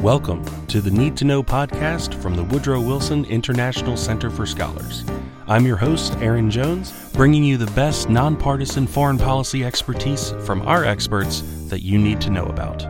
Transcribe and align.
Welcome 0.00 0.46
to 0.68 0.80
the 0.80 0.90
Need 0.90 1.18
to 1.18 1.26
Know 1.26 1.42
podcast 1.42 2.14
from 2.22 2.34
the 2.34 2.42
Woodrow 2.42 2.80
Wilson 2.80 3.26
International 3.26 3.98
Center 3.98 4.30
for 4.30 4.46
Scholars. 4.46 5.04
I'm 5.46 5.66
your 5.66 5.76
host, 5.76 6.16
Aaron 6.20 6.50
Jones, 6.50 6.90
bringing 7.12 7.44
you 7.44 7.58
the 7.58 7.70
best 7.72 8.08
nonpartisan 8.08 8.86
foreign 8.86 9.18
policy 9.18 9.62
expertise 9.62 10.30
from 10.46 10.62
our 10.62 10.86
experts 10.86 11.42
that 11.68 11.82
you 11.82 11.98
need 11.98 12.18
to 12.22 12.30
know 12.30 12.46
about. 12.46 12.80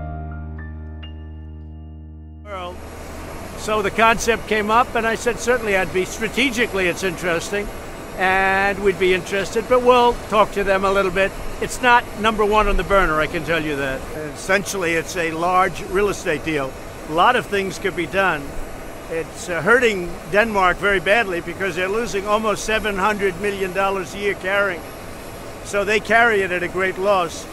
So 3.59 3.83
the 3.83 3.91
concept 3.91 4.47
came 4.47 4.71
up, 4.71 4.95
and 4.95 5.05
I 5.05 5.17
said, 5.17 5.41
certainly 5.41 5.77
I'd 5.77 5.93
be 5.93 6.05
strategically, 6.05 6.87
it's 6.87 7.03
interesting, 7.03 7.67
and 8.19 8.79
we'd 8.85 9.01
be 9.01 9.15
interested, 9.15 9.69
but 9.69 9.83
we'll 9.83 10.13
talk 10.29 10.53
to 10.53 10.63
them 10.63 10.85
a 10.85 10.93
little 10.93 11.11
bit. 11.11 11.33
It's 11.61 11.83
not 11.83 12.05
number 12.21 12.45
one 12.45 12.69
on 12.69 12.77
the 12.77 12.85
burner, 12.85 13.19
I 13.19 13.27
can 13.27 13.43
tell 13.43 13.65
you 13.65 13.75
that. 13.75 14.01
Essentially, 14.35 14.93
it's 14.93 15.17
a 15.17 15.33
large 15.33 15.83
real 15.87 16.09
estate 16.09 16.45
deal. 16.45 16.73
A 17.11 17.15
lot 17.15 17.37
of 17.37 17.47
things 17.47 17.79
could 17.79 17.95
be 17.95 18.07
done. 18.07 18.43
It's 19.11 19.49
uh, 19.49 19.61
hurting 19.61 20.11
Denmark 20.31 20.79
very 20.79 21.01
badly 21.01 21.41
because 21.41 21.77
they're 21.77 21.89
losing 21.89 22.27
almost 22.27 22.69
$700 22.69 23.41
million 23.41 23.77
a 23.77 24.17
year 24.17 24.35
carrying. 24.35 24.81
So 25.65 25.85
they 25.85 26.01
carry 26.01 26.41
it 26.41 26.53
at 26.53 26.63
a 26.63 26.69
great 26.69 26.97
loss. 26.97 27.47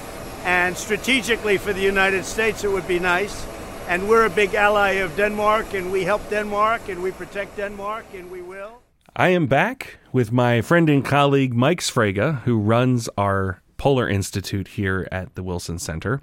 And 0.46 0.78
strategically 0.78 1.58
for 1.58 1.74
the 1.74 1.82
United 1.82 2.24
States, 2.24 2.64
it 2.64 2.72
would 2.72 2.88
be 2.88 3.00
nice 3.00 3.46
and 3.88 4.10
we're 4.10 4.26
a 4.26 4.30
big 4.30 4.54
ally 4.54 5.00
of 5.00 5.16
Denmark, 5.16 5.74
and 5.74 5.92
we 5.92 6.04
help 6.04 6.30
Denmark, 6.30 6.90
and 6.90 7.02
we 7.02 7.12
protect 7.12 7.56
Denmark, 7.56 8.06
and 8.14 8.30
we 8.30 8.42
will. 8.42 8.82
I 9.16 9.30
am 9.30 9.48
back 9.48 9.98
with 10.12 10.32
my 10.32 10.62
friend 10.62 10.90
and 10.90 11.04
colleague 11.04 11.54
Mike 11.54 11.80
Sfraga, 11.80 12.42
who 12.42 12.60
runs 12.60 13.10
our 13.18 13.62
Polar 13.78 14.08
Institute 14.08 14.68
here 14.70 15.08
at 15.10 15.36
the 15.36 15.44
Wilson 15.44 15.80
Center. 15.80 16.22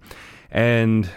And 0.50 1.08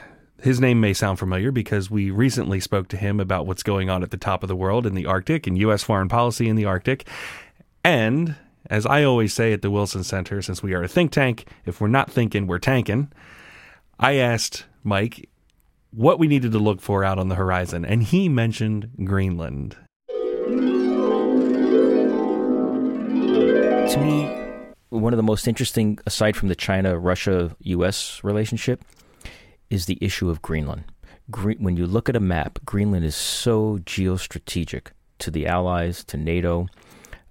his 0.41 0.59
name 0.59 0.79
may 0.79 0.93
sound 0.93 1.19
familiar 1.19 1.51
because 1.51 1.89
we 1.89 2.11
recently 2.11 2.59
spoke 2.59 2.87
to 2.89 2.97
him 2.97 3.19
about 3.19 3.47
what's 3.47 3.63
going 3.63 3.89
on 3.89 4.03
at 4.03 4.11
the 4.11 4.17
top 4.17 4.43
of 4.43 4.47
the 4.47 4.55
world 4.55 4.85
in 4.85 4.93
the 4.93 5.05
Arctic 5.05 5.47
and 5.47 5.57
U.S. 5.59 5.83
foreign 5.83 6.09
policy 6.09 6.47
in 6.47 6.55
the 6.55 6.65
Arctic. 6.65 7.07
And 7.83 8.35
as 8.69 8.85
I 8.85 9.03
always 9.03 9.33
say 9.33 9.53
at 9.53 9.61
the 9.61 9.71
Wilson 9.71 10.03
Center, 10.03 10.41
since 10.41 10.61
we 10.61 10.73
are 10.73 10.83
a 10.83 10.87
think 10.87 11.11
tank, 11.11 11.47
if 11.65 11.81
we're 11.81 11.87
not 11.87 12.11
thinking, 12.11 12.45
we're 12.47 12.59
tanking. 12.59 13.11
I 13.99 14.15
asked 14.15 14.65
Mike 14.83 15.29
what 15.91 16.19
we 16.19 16.27
needed 16.27 16.51
to 16.51 16.59
look 16.59 16.81
for 16.81 17.03
out 17.03 17.17
on 17.17 17.29
the 17.29 17.35
horizon, 17.35 17.83
and 17.83 18.03
he 18.03 18.29
mentioned 18.29 18.91
Greenland. 19.03 19.75
To 23.87 23.97
me, 23.99 24.25
one 24.89 25.13
of 25.13 25.17
the 25.17 25.23
most 25.23 25.47
interesting, 25.47 25.97
aside 26.05 26.35
from 26.35 26.49
the 26.49 26.55
China 26.55 26.99
Russia 26.99 27.55
US 27.59 28.21
relationship, 28.23 28.83
is 29.69 29.85
the 29.85 29.97
issue 30.01 30.29
of 30.29 30.41
Greenland. 30.41 30.85
when 31.59 31.75
you 31.75 31.85
look 31.85 32.09
at 32.09 32.15
a 32.15 32.21
map, 32.21 32.59
Greenland 32.65 33.05
is 33.05 33.15
so 33.15 33.79
geostrategic 33.79 34.87
to 35.19 35.31
the 35.31 35.45
Allies, 35.45 36.03
to 36.05 36.17
NATO. 36.17 36.67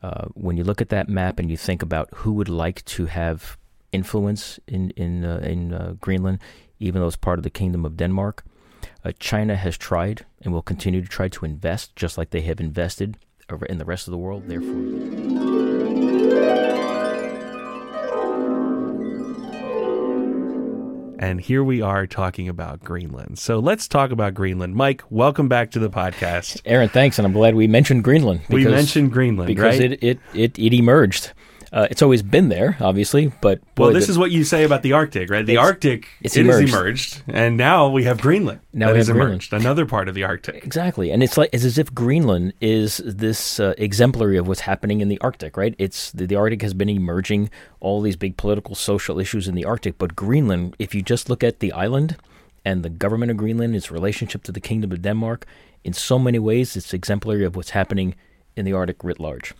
Uh, 0.02 0.26
when 0.34 0.56
you 0.56 0.64
look 0.64 0.80
at 0.80 0.90
that 0.90 1.08
map 1.08 1.38
and 1.38 1.50
you 1.50 1.56
think 1.56 1.82
about 1.82 2.08
who 2.14 2.32
would 2.34 2.48
like 2.48 2.84
to 2.84 3.06
have 3.06 3.56
influence 3.92 4.60
in 4.66 4.90
in 4.90 5.24
uh, 5.24 5.38
in 5.38 5.72
uh, 5.72 5.94
Greenland, 6.00 6.38
even 6.78 7.00
though 7.00 7.06
it's 7.06 7.16
part 7.16 7.38
of 7.38 7.42
the 7.42 7.50
Kingdom 7.50 7.84
of 7.84 7.96
Denmark. 7.96 8.44
Uh, 9.04 9.12
China 9.18 9.56
has 9.56 9.76
tried 9.78 10.26
and 10.42 10.52
will 10.52 10.62
continue 10.62 11.00
to 11.00 11.08
try 11.08 11.28
to 11.28 11.44
invest, 11.44 11.96
just 11.96 12.18
like 12.18 12.30
they 12.30 12.42
have 12.42 12.60
invested 12.60 13.16
in 13.68 13.78
the 13.78 13.84
rest 13.84 14.06
of 14.08 14.12
the 14.12 14.18
world. 14.18 14.48
Therefore. 14.48 14.76
And 21.18 21.40
here 21.40 21.64
we 21.64 21.80
are 21.80 22.06
talking 22.06 22.48
about 22.48 22.80
Greenland. 22.84 23.38
So 23.38 23.58
let's 23.58 23.88
talk 23.88 24.10
about 24.10 24.34
Greenland. 24.34 24.74
Mike, 24.74 25.02
welcome 25.08 25.48
back 25.48 25.70
to 25.70 25.78
the 25.78 25.88
podcast. 25.88 26.60
Aaron, 26.66 26.90
thanks, 26.90 27.18
and 27.18 27.26
I'm 27.26 27.32
glad 27.32 27.54
we 27.54 27.66
mentioned 27.66 28.04
Greenland. 28.04 28.40
Because, 28.48 28.64
we 28.66 28.70
mentioned 28.70 29.12
Greenland 29.12 29.46
because 29.46 29.78
right? 29.78 29.92
it, 29.92 30.02
it, 30.02 30.20
it, 30.34 30.58
it 30.58 30.74
emerged. 30.74 31.32
Uh, 31.76 31.86
it's 31.90 32.00
always 32.00 32.22
been 32.22 32.48
there, 32.48 32.74
obviously, 32.80 33.30
but 33.42 33.60
boy, 33.74 33.84
well, 33.84 33.92
this 33.92 34.06
the, 34.06 34.12
is 34.12 34.18
what 34.18 34.30
you 34.30 34.44
say 34.44 34.64
about 34.64 34.80
the 34.80 34.94
Arctic, 34.94 35.28
right? 35.28 35.44
The 35.44 35.58
Arctic 35.58 36.08
it's 36.22 36.34
it 36.34 36.46
emerged. 36.46 36.72
emerged, 36.72 37.22
and 37.28 37.58
now 37.58 37.90
we 37.90 38.04
have 38.04 38.18
Greenland. 38.18 38.60
Now 38.72 38.86
that 38.88 38.96
has 38.96 39.10
emerged, 39.10 39.52
another 39.52 39.84
part 39.84 40.08
of 40.08 40.14
the 40.14 40.24
Arctic. 40.24 40.64
Exactly, 40.64 41.10
and 41.10 41.22
it's 41.22 41.36
like 41.36 41.50
it's 41.52 41.64
as 41.64 41.76
if 41.76 41.94
Greenland 41.94 42.54
is 42.62 43.02
this 43.04 43.60
uh, 43.60 43.74
exemplary 43.76 44.38
of 44.38 44.48
what's 44.48 44.62
happening 44.62 45.02
in 45.02 45.08
the 45.08 45.18
Arctic, 45.20 45.58
right? 45.58 45.74
It's 45.76 46.12
the, 46.12 46.26
the 46.26 46.34
Arctic 46.34 46.62
has 46.62 46.72
been 46.72 46.88
emerging 46.88 47.50
all 47.80 48.00
these 48.00 48.16
big 48.16 48.38
political, 48.38 48.74
social 48.74 49.20
issues 49.20 49.46
in 49.46 49.54
the 49.54 49.66
Arctic, 49.66 49.98
but 49.98 50.16
Greenland, 50.16 50.76
if 50.78 50.94
you 50.94 51.02
just 51.02 51.28
look 51.28 51.44
at 51.44 51.60
the 51.60 51.72
island 51.72 52.16
and 52.64 52.84
the 52.84 52.88
government 52.88 53.30
of 53.30 53.36
Greenland, 53.36 53.76
its 53.76 53.90
relationship 53.90 54.42
to 54.44 54.52
the 54.52 54.60
Kingdom 54.60 54.92
of 54.92 55.02
Denmark, 55.02 55.44
in 55.84 55.92
so 55.92 56.18
many 56.18 56.38
ways, 56.38 56.74
it's 56.74 56.94
exemplary 56.94 57.44
of 57.44 57.54
what's 57.54 57.70
happening 57.70 58.14
in 58.56 58.64
the 58.64 58.72
Arctic 58.72 59.04
writ 59.04 59.20
large. 59.20 59.52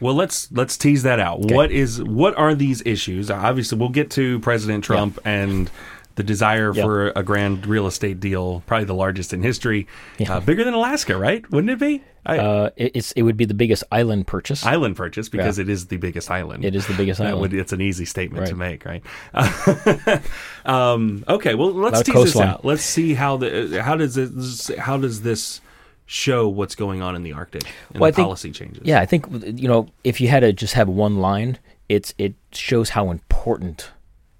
Well, 0.00 0.14
let's 0.14 0.50
let's 0.52 0.76
tease 0.76 1.02
that 1.02 1.20
out. 1.20 1.44
Okay. 1.44 1.54
What 1.54 1.70
is 1.70 2.02
what 2.02 2.36
are 2.36 2.54
these 2.54 2.82
issues? 2.86 3.30
Obviously, 3.30 3.78
we'll 3.78 3.88
get 3.88 4.10
to 4.12 4.38
President 4.40 4.84
Trump 4.84 5.18
yeah. 5.24 5.32
and 5.32 5.70
the 6.18 6.24
desire 6.24 6.74
yep. 6.74 6.84
for 6.84 7.08
a 7.10 7.22
grand 7.22 7.64
real 7.64 7.86
estate 7.86 8.18
deal, 8.18 8.62
probably 8.66 8.84
the 8.84 8.94
largest 8.94 9.32
in 9.32 9.40
history, 9.40 9.86
yeah. 10.18 10.34
uh, 10.34 10.40
bigger 10.40 10.64
than 10.64 10.74
Alaska, 10.74 11.16
right? 11.16 11.48
Wouldn't 11.50 11.70
it 11.70 11.78
be? 11.78 12.02
I, 12.26 12.38
uh, 12.38 12.70
it's 12.76 13.12
it 13.12 13.22
would 13.22 13.36
be 13.36 13.46
the 13.46 13.54
biggest 13.54 13.84
island 13.90 14.26
purchase. 14.26 14.66
Island 14.66 14.96
purchase 14.96 15.28
because 15.28 15.58
yeah. 15.58 15.62
it 15.62 15.68
is 15.70 15.86
the 15.86 15.96
biggest 15.96 16.30
island. 16.30 16.64
It 16.64 16.74
is 16.74 16.86
the 16.86 16.94
biggest 16.94 17.20
island. 17.20 17.40
Would, 17.40 17.54
it's 17.54 17.72
an 17.72 17.80
easy 17.80 18.04
statement 18.04 18.42
right. 18.42 18.50
to 18.50 18.56
make, 18.56 18.84
right? 18.84 20.22
um, 20.66 21.24
okay, 21.26 21.54
well 21.54 21.72
let's 21.72 22.02
tease 22.02 22.34
this 22.34 22.36
out. 22.36 22.64
Let's 22.64 22.82
see 22.82 23.14
how 23.14 23.38
the 23.38 23.80
how 23.82 23.96
does 23.96 24.16
this 24.16 24.70
how 24.76 24.98
does 24.98 25.22
this 25.22 25.62
show 26.08 26.48
what's 26.48 26.74
going 26.74 27.02
on 27.02 27.14
in 27.14 27.22
the 27.22 27.34
Arctic 27.34 27.64
and 27.92 28.00
well, 28.00 28.10
the 28.10 28.16
think, 28.16 28.26
policy 28.26 28.50
changes. 28.50 28.82
Yeah, 28.84 29.00
I 29.00 29.06
think 29.06 29.26
you 29.44 29.68
know 29.68 29.88
if 30.02 30.20
you 30.20 30.28
had 30.28 30.40
to 30.40 30.52
just 30.52 30.74
have 30.74 30.88
one 30.88 31.18
line, 31.18 31.58
it's 31.88 32.14
it 32.18 32.34
shows 32.50 32.90
how 32.90 33.10
important 33.10 33.92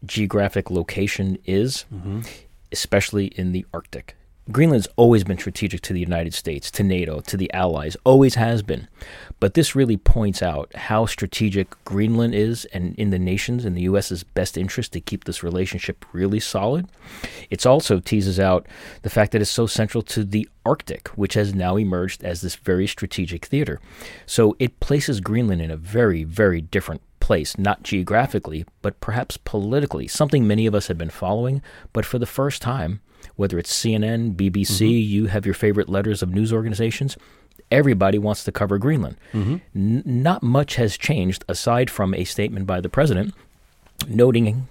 geographic 0.05 0.71
location 0.71 1.39
is, 1.45 1.85
mm-hmm. 1.95 2.23
especially 2.73 3.27
in 3.27 3.53
the 3.53 3.65
Arctic. 3.73 4.17
Greenland's 4.51 4.89
always 4.97 5.25
been 5.25 5.37
strategic 5.37 5.83
to 5.83 5.93
the 5.93 6.01
United 6.01 6.33
States, 6.33 6.71
to 6.71 6.83
NATO, 6.83 7.21
to 7.21 7.37
the 7.37 7.53
Allies, 7.53 7.99
always 8.05 8.37
has 8.37 8.63
been. 8.63 8.89
But 9.41 9.53
this 9.53 9.77
really 9.77 9.99
points 9.99 10.43
out 10.43 10.75
how 10.75 11.05
strategic 11.05 11.69
Greenland 11.85 12.35
is 12.35 12.65
and 12.67 12.95
in 12.97 13.11
the 13.11 13.19
nation's 13.19 13.67
and 13.67 13.77
the 13.77 13.83
U.S.'s 13.83 14.23
best 14.23 14.57
interest 14.57 14.95
to 14.95 15.01
keep 15.01 15.25
this 15.25 15.43
relationship 15.43 16.05
really 16.15 16.41
solid. 16.41 16.89
It 17.51 17.67
also 17.67 18.01
teases 18.01 18.41
out 18.41 18.67
the 19.03 19.11
fact 19.11 19.33
that 19.33 19.43
it's 19.43 19.51
so 19.51 19.67
central 19.67 20.03
to 20.05 20.25
the 20.25 20.49
Arctic, 20.65 21.09
which 21.09 21.35
has 21.35 21.55
now 21.55 21.77
emerged 21.77 22.25
as 22.25 22.41
this 22.41 22.57
very 22.57 22.87
strategic 22.87 23.47
theater. 23.47 23.81
So 24.25 24.57
it 24.59 24.81
places 24.81 25.21
Greenland 25.21 25.61
in 25.61 25.71
a 25.71 25.77
very, 25.77 26.25
very 26.25 26.63
different 26.63 27.03
place, 27.29 27.59
not 27.59 27.83
geographically, 27.83 28.65
but 28.81 28.99
perhaps 29.01 29.37
politically, 29.37 30.09
something 30.09 30.47
many 30.47 30.65
of 30.65 30.75
us 30.75 30.87
have 30.87 30.97
been 30.97 31.11
following, 31.11 31.61
but 31.93 32.07
for 32.07 32.19
the 32.19 32.25
first 32.25 32.63
time, 32.63 33.03
whether 33.37 33.59
it's 33.59 33.71
CNN, 33.71 34.35
BBC, 34.35 34.65
mm-hmm. 34.65 35.13
you 35.13 35.27
have 35.27 35.45
your 35.45 35.55
favorite 35.55 35.91
letters 35.91 36.23
of 36.23 36.31
news 36.31 36.55
organizations. 36.55 37.19
Everybody 37.71 38.19
wants 38.19 38.45
to 38.45 38.51
cover 38.51 38.79
Greenland. 38.79 39.19
Mm-hmm. 39.35 39.57
N- 39.75 40.03
not 40.07 40.43
much 40.43 40.77
has 40.77 40.97
changed 40.97 41.45
aside 41.51 41.91
from 41.91 42.15
a 42.15 42.25
statement 42.25 42.67
by 42.67 42.81
the 42.81 42.89
president 42.89 43.35
noting 44.09 44.67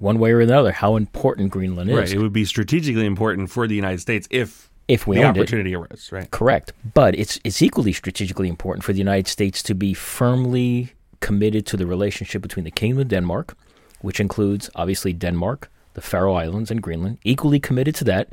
one 0.00 0.18
way 0.18 0.32
or 0.32 0.40
another 0.40 0.72
how 0.72 0.96
important 0.96 1.52
Greenland 1.52 1.90
is. 1.90 1.96
Right. 1.96 2.10
It 2.12 2.18
would 2.18 2.32
be 2.32 2.44
strategically 2.44 3.06
important 3.06 3.50
for 3.50 3.68
the 3.68 3.76
United 3.76 4.00
States 4.00 4.26
if 4.32 4.68
if 4.88 5.06
we 5.06 5.18
the 5.18 5.24
opportunity 5.24 5.72
it. 5.72 5.76
arose, 5.76 6.10
right? 6.10 6.28
Correct. 6.32 6.72
But 6.92 7.14
it's 7.14 7.38
it's 7.44 7.62
equally 7.62 7.92
strategically 7.92 8.48
important 8.48 8.82
for 8.82 8.92
the 8.92 8.98
United 8.98 9.28
States 9.28 9.62
to 9.62 9.74
be 9.76 9.94
firmly 9.94 10.92
committed 11.24 11.64
to 11.64 11.78
the 11.78 11.86
relationship 11.86 12.42
between 12.42 12.64
the 12.64 12.70
Kingdom 12.70 13.00
of 13.00 13.08
Denmark, 13.08 13.56
which 14.02 14.20
includes 14.20 14.68
obviously 14.74 15.14
Denmark, 15.14 15.70
the 15.94 16.02
Faroe 16.02 16.34
Islands, 16.34 16.70
and 16.70 16.82
Greenland, 16.82 17.16
equally 17.24 17.58
committed 17.58 17.94
to 17.94 18.04
that 18.04 18.28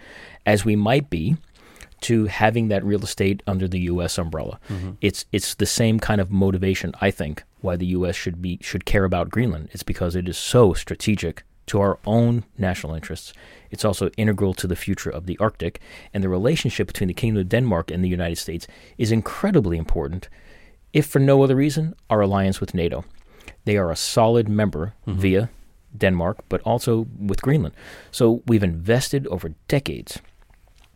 as 0.45 0.65
we 0.65 0.75
might 0.75 1.09
be 1.09 1.37
to 2.01 2.25
having 2.25 2.67
that 2.67 2.83
real 2.83 3.01
estate 3.01 3.41
under 3.47 3.65
the 3.65 3.79
U.S. 3.91 4.17
umbrella. 4.17 4.59
Mm-hmm. 4.67 4.91
It's 4.99 5.23
it's 5.31 5.55
the 5.55 5.65
same 5.65 6.01
kind 6.01 6.19
of 6.19 6.31
motivation, 6.31 6.91
I 6.99 7.11
think, 7.11 7.43
why 7.61 7.77
the 7.77 7.93
U.S. 7.97 8.15
should 8.17 8.41
be 8.41 8.59
should 8.61 8.83
care 8.83 9.05
about 9.05 9.29
Greenland. 9.29 9.69
It's 9.71 9.83
because 9.83 10.17
it 10.17 10.27
is 10.27 10.37
so 10.37 10.73
strategic 10.73 11.43
to 11.67 11.79
our 11.79 11.97
own 12.05 12.43
national 12.57 12.93
interests. 12.93 13.31
It's 13.69 13.85
also 13.85 14.09
integral 14.17 14.53
to 14.55 14.67
the 14.67 14.75
future 14.75 15.13
of 15.17 15.27
the 15.27 15.37
Arctic, 15.37 15.79
and 16.13 16.21
the 16.21 16.35
relationship 16.37 16.87
between 16.87 17.07
the 17.07 17.21
Kingdom 17.21 17.41
of 17.41 17.49
Denmark 17.49 17.89
and 17.89 18.03
the 18.03 18.15
United 18.19 18.37
States 18.37 18.67
is 18.97 19.13
incredibly 19.13 19.77
important. 19.77 20.27
If 20.93 21.05
for 21.05 21.19
no 21.19 21.43
other 21.43 21.55
reason, 21.55 21.95
our 22.09 22.21
alliance 22.21 22.59
with 22.59 22.73
NATO. 22.73 23.05
They 23.65 23.77
are 23.77 23.91
a 23.91 23.95
solid 23.95 24.49
member 24.49 24.93
mm-hmm. 25.07 25.19
via 25.19 25.49
Denmark, 25.97 26.39
but 26.49 26.61
also 26.61 27.07
with 27.19 27.41
Greenland. 27.41 27.75
So 28.11 28.41
we've 28.47 28.63
invested 28.63 29.27
over 29.27 29.53
decades 29.67 30.19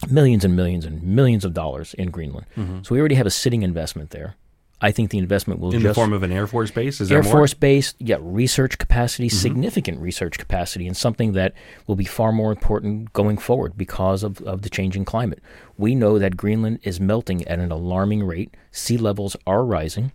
millions 0.10 0.44
and 0.44 0.56
millions 0.56 0.86
and 0.86 1.02
millions 1.04 1.46
of 1.46 1.54
dollars 1.54 1.94
in 1.94 2.12
Greenland. 2.12 2.46
Mm-hmm. 2.58 2.80
So 2.84 2.94
we 2.94 3.00
already 3.00 3.16
have 3.16 3.26
a 3.26 3.32
sitting 3.32 3.64
investment 3.64 4.10
there. 4.10 4.36
I 4.82 4.92
think 4.92 5.10
the 5.10 5.18
investment 5.18 5.60
will 5.60 5.74
in 5.74 5.82
just 5.82 5.88
the 5.88 5.94
form 5.94 6.12
of 6.12 6.22
an 6.22 6.32
Air 6.32 6.48
Force 6.48 6.70
base. 6.70 7.00
Is 7.00 7.12
Air? 7.12 7.22
Mm-hmm. 7.22 7.32
Force 7.32 7.54
base, 7.54 7.94
yeah, 7.98 8.18
research 8.20 8.78
capacity, 8.78 9.30
significant 9.30 10.00
research 10.00 10.38
capacity, 10.38 10.86
and 10.86 10.98
something 10.98 11.32
that 11.32 11.54
will 11.88 11.96
be 11.96 12.04
far 12.06 12.32
more 12.32 12.52
important 12.52 13.14
going 13.14 13.38
forward 13.38 13.78
because 13.78 14.22
of, 14.22 14.42
of 14.42 14.64
the 14.64 14.70
changing 14.70 15.06
climate. 15.06 15.42
We 15.78 15.96
know 15.96 16.20
that 16.20 16.36
Greenland 16.36 16.80
is 16.84 17.00
melting 17.00 17.48
at 17.48 17.60
an 17.60 17.72
alarming 17.72 18.24
rate. 18.26 18.54
Sea 18.72 18.98
levels 18.98 19.38
are 19.48 19.64
rising. 19.64 20.12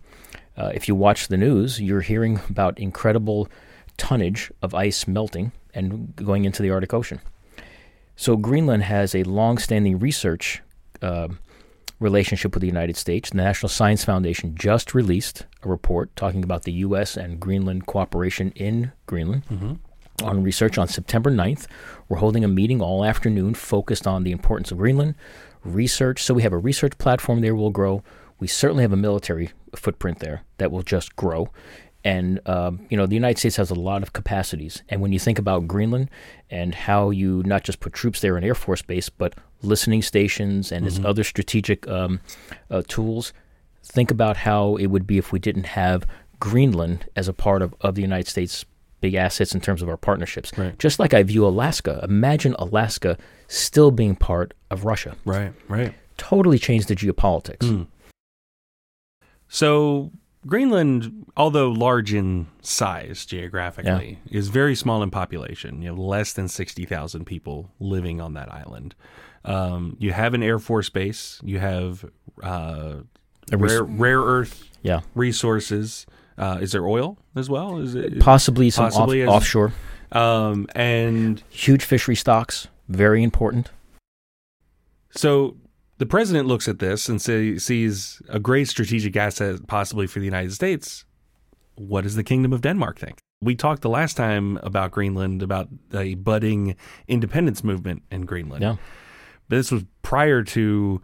Uh, 0.55 0.71
if 0.75 0.87
you 0.87 0.93
watch 0.93 1.27
the 1.27 1.37
news, 1.37 1.81
you're 1.81 2.01
hearing 2.01 2.39
about 2.49 2.77
incredible 2.77 3.47
tonnage 3.97 4.51
of 4.61 4.75
ice 4.75 5.07
melting 5.07 5.51
and 5.73 6.15
going 6.15 6.45
into 6.45 6.61
the 6.61 6.69
Arctic 6.69 6.93
Ocean. 6.93 7.19
So 8.15 8.37
Greenland 8.37 8.83
has 8.83 9.15
a 9.15 9.23
long-standing 9.23 9.97
research 9.97 10.61
uh, 11.01 11.29
relationship 12.01 12.53
with 12.53 12.61
the 12.61 12.67
United 12.67 12.97
States. 12.97 13.29
The 13.29 13.37
National 13.37 13.69
Science 13.69 14.03
Foundation 14.03 14.55
just 14.55 14.93
released 14.93 15.45
a 15.63 15.69
report 15.69 16.13
talking 16.15 16.43
about 16.43 16.63
the 16.63 16.71
U.S. 16.73 17.15
and 17.15 17.39
Greenland 17.39 17.85
cooperation 17.85 18.51
in 18.55 18.91
Greenland 19.05 19.45
mm-hmm. 19.45 20.25
on 20.25 20.43
research 20.43 20.77
on 20.77 20.87
September 20.87 21.31
9th. 21.31 21.67
We're 22.09 22.17
holding 22.17 22.43
a 22.43 22.49
meeting 22.49 22.81
all 22.81 23.05
afternoon 23.05 23.53
focused 23.53 24.07
on 24.07 24.23
the 24.23 24.31
importance 24.31 24.71
of 24.71 24.79
Greenland, 24.79 25.15
research. 25.63 26.23
So 26.23 26.33
we 26.33 26.41
have 26.41 26.53
a 26.53 26.57
research 26.57 26.97
platform 26.97 27.41
there 27.41 27.55
will 27.55 27.69
grow. 27.69 28.03
We 28.39 28.47
certainly 28.47 28.83
have 28.83 28.93
a 28.93 28.97
military 28.97 29.51
footprint 29.75 30.19
there 30.19 30.41
that 30.57 30.71
will 30.71 30.81
just 30.81 31.15
grow. 31.15 31.49
And, 32.03 32.39
um, 32.47 32.85
you 32.89 32.97
know, 32.97 33.05
the 33.05 33.13
United 33.13 33.37
States 33.37 33.57
has 33.57 33.69
a 33.69 33.75
lot 33.75 34.01
of 34.01 34.13
capacities. 34.13 34.81
And 34.89 35.01
when 35.01 35.11
you 35.13 35.19
think 35.19 35.37
about 35.37 35.67
Greenland 35.67 36.09
and 36.49 36.73
how 36.73 37.11
you 37.11 37.43
not 37.45 37.63
just 37.63 37.79
put 37.79 37.93
troops 37.93 38.21
there 38.21 38.37
in 38.37 38.43
Air 38.43 38.55
Force 38.55 38.81
Base, 38.81 39.09
but 39.09 39.35
listening 39.61 40.01
stations 40.01 40.71
and 40.71 40.87
its 40.87 40.99
other 41.05 41.23
strategic 41.23 41.87
um, 41.87 42.19
uh, 42.71 42.81
tools, 42.87 43.33
think 43.83 44.09
about 44.09 44.37
how 44.37 44.77
it 44.77 44.87
would 44.87 45.05
be 45.05 45.17
if 45.19 45.31
we 45.31 45.37
didn't 45.37 45.65
have 45.65 46.05
Greenland 46.39 47.05
as 47.15 47.27
a 47.27 47.33
part 47.33 47.61
of, 47.61 47.75
of 47.81 47.93
the 47.93 48.01
United 48.01 48.27
States' 48.27 48.65
big 48.99 49.13
assets 49.13 49.53
in 49.53 49.61
terms 49.61 49.81
of 49.81 49.89
our 49.89 49.97
partnerships. 49.97 50.51
Right. 50.57 50.77
Just 50.79 50.99
like 50.99 51.13
I 51.13 51.21
view 51.23 51.45
Alaska. 51.45 51.99
Imagine 52.03 52.55
Alaska 52.57 53.17
still 53.47 53.91
being 53.91 54.15
part 54.15 54.53
of 54.71 54.85
Russia. 54.85 55.15
Right, 55.25 55.53
right. 55.67 55.93
Totally 56.17 56.57
changed 56.57 56.87
the 56.87 56.95
geopolitics. 56.95 57.87
So 59.47 60.11
Greenland, 60.47 61.25
although 61.37 61.69
large 61.71 62.13
in 62.13 62.47
size 62.61 63.25
geographically, 63.25 64.19
is 64.29 64.47
very 64.49 64.75
small 64.75 65.03
in 65.03 65.11
population. 65.11 65.81
You 65.81 65.89
have 65.89 65.99
less 65.99 66.33
than 66.33 66.47
sixty 66.47 66.85
thousand 66.85 67.25
people 67.25 67.71
living 67.79 68.19
on 68.19 68.33
that 68.33 68.51
island. 68.51 68.95
Um, 69.45 69.95
you 69.99 70.11
have 70.11 70.33
an 70.33 70.41
air 70.43 70.59
force 70.59 70.89
base. 70.89 71.39
You 71.43 71.59
have 71.59 72.05
uh, 72.43 72.97
res- 73.51 73.71
rare, 73.73 73.83
rare 73.83 74.19
earth 74.19 74.63
Yeah. 74.81 75.01
resources. 75.15 76.05
Uh, 76.37 76.57
is 76.61 76.71
there 76.71 76.87
oil 76.87 77.17
as 77.35 77.49
well? 77.49 77.77
Is 77.79 77.93
it 77.95 78.19
Possibly 78.19 78.69
some 78.71 78.85
off- 78.85 79.11
as- 79.13 79.27
offshore. 79.27 79.73
Um, 80.11 80.67
and 80.75 81.41
Huge 81.49 81.83
fishery 81.83 82.15
stocks. 82.15 82.67
Very 82.89 83.23
important. 83.23 83.71
So 85.11 85.55
the 86.01 86.07
president 86.07 86.47
looks 86.47 86.67
at 86.67 86.79
this 86.79 87.07
and 87.09 87.21
say, 87.21 87.59
sees 87.59 88.23
a 88.27 88.39
great 88.39 88.67
strategic 88.67 89.15
asset 89.15 89.67
possibly 89.67 90.07
for 90.07 90.17
the 90.17 90.25
United 90.25 90.51
States. 90.51 91.05
What 91.75 92.01
does 92.01 92.15
the 92.15 92.23
Kingdom 92.23 92.53
of 92.53 92.61
Denmark 92.61 92.97
think? 92.97 93.19
We 93.39 93.53
talked 93.53 93.83
the 93.83 93.89
last 93.89 94.17
time 94.17 94.57
about 94.63 94.89
Greenland, 94.89 95.43
about 95.43 95.67
a 95.93 96.15
budding 96.15 96.75
independence 97.07 97.63
movement 97.63 98.01
in 98.09 98.25
Greenland. 98.25 98.63
Yeah. 98.63 98.77
But 99.47 99.57
this 99.57 99.71
was 99.71 99.83
prior 100.01 100.41
to 100.41 101.03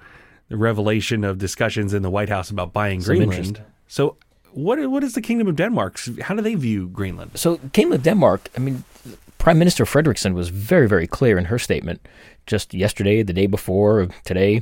the 0.50 0.58
revelation 0.58 1.24
of 1.24 1.38
discussions 1.38 1.94
in 1.94 2.02
the 2.02 2.10
White 2.10 2.30
House 2.30 2.50
about 2.50 2.74
buying 2.74 3.02
Some 3.02 3.18
Greenland. 3.18 3.46
interest. 3.46 3.70
So, 3.88 4.18
what 4.52 4.80
what 4.90 5.04
is 5.04 5.14
the 5.14 5.22
Kingdom 5.22 5.48
of 5.48 5.56
Denmark? 5.56 6.00
How 6.24 6.34
do 6.34 6.42
they 6.42 6.56
view 6.56 6.90
Greenland? 6.90 7.32
So, 7.36 7.58
Kingdom 7.72 7.94
of 7.94 8.04
Denmark, 8.04 8.50
I 8.58 8.60
mean, 8.60 8.84
Prime 9.48 9.60
Minister 9.60 9.86
Frederiksen 9.86 10.34
was 10.34 10.50
very, 10.50 10.90
very 10.90 11.08
clear 11.08 11.38
in 11.38 11.46
her 11.46 11.58
statement 11.58 12.06
just 12.48 12.74
yesterday, 12.74 13.24
the 13.24 13.32
day 13.32 13.48
before, 13.48 14.10
today, 14.26 14.62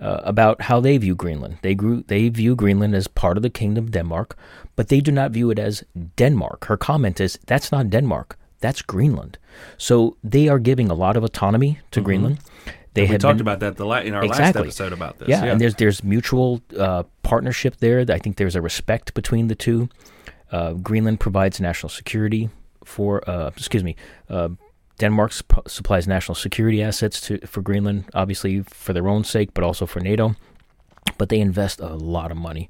uh, 0.00 0.20
about 0.22 0.60
how 0.60 0.80
they 0.80 0.98
view 0.98 1.14
Greenland. 1.14 1.56
They 1.62 1.74
grew, 1.74 2.04
they 2.08 2.28
view 2.28 2.54
Greenland 2.54 2.94
as 2.94 3.08
part 3.08 3.38
of 3.38 3.42
the 3.42 3.48
Kingdom 3.48 3.84
of 3.86 3.90
Denmark, 3.90 4.36
but 4.76 4.88
they 4.88 5.00
do 5.00 5.10
not 5.12 5.30
view 5.30 5.50
it 5.50 5.58
as 5.58 5.82
Denmark. 6.16 6.66
Her 6.66 6.76
comment 6.76 7.20
is, 7.20 7.38
"That's 7.46 7.72
not 7.72 7.88
Denmark. 7.88 8.36
That's 8.60 8.82
Greenland." 8.82 9.38
So 9.78 10.18
they 10.22 10.46
are 10.50 10.58
giving 10.58 10.90
a 10.90 10.94
lot 10.94 11.16
of 11.16 11.24
autonomy 11.24 11.78
to 11.92 12.02
Greenland. 12.02 12.40
They 12.92 13.04
Mm-hmm. 13.04 13.12
We 13.12 13.18
talked 13.18 13.38
been- 13.38 13.48
about 13.48 13.60
that 13.60 13.76
the 13.78 13.86
la- 13.86 14.00
in 14.08 14.12
our 14.12 14.26
last 14.26 14.40
Exactly. 14.40 14.62
episode 14.64 14.92
about 14.92 15.18
this. 15.18 15.28
yeah, 15.28 15.44
and 15.44 15.58
there's 15.58 15.76
there's 15.76 16.04
mutual 16.04 16.60
uh, 16.76 17.04
partnership 17.22 17.76
there. 17.78 18.00
I 18.16 18.18
think 18.18 18.36
there's 18.36 18.56
a 18.56 18.60
respect 18.60 19.14
between 19.14 19.48
the 19.48 19.54
two. 19.54 19.88
Uh, 20.52 20.74
Greenland 20.74 21.18
provides 21.18 21.60
national 21.60 21.88
security 21.88 22.50
for, 22.88 23.28
uh, 23.30 23.50
excuse 23.56 23.84
me, 23.84 23.94
uh, 24.28 24.48
Denmark 24.98 25.32
sup- 25.32 25.68
supplies 25.68 26.08
national 26.08 26.34
security 26.34 26.82
assets 26.82 27.20
to 27.20 27.38
for 27.46 27.62
Greenland, 27.62 28.04
obviously 28.14 28.62
for 28.62 28.92
their 28.92 29.08
own 29.08 29.24
sake, 29.24 29.50
but 29.54 29.64
also 29.64 29.86
for 29.86 30.00
NATO. 30.00 30.34
But 31.18 31.28
they 31.28 31.40
invest 31.40 31.80
a 31.80 31.94
lot 31.94 32.30
of 32.30 32.36
money 32.36 32.68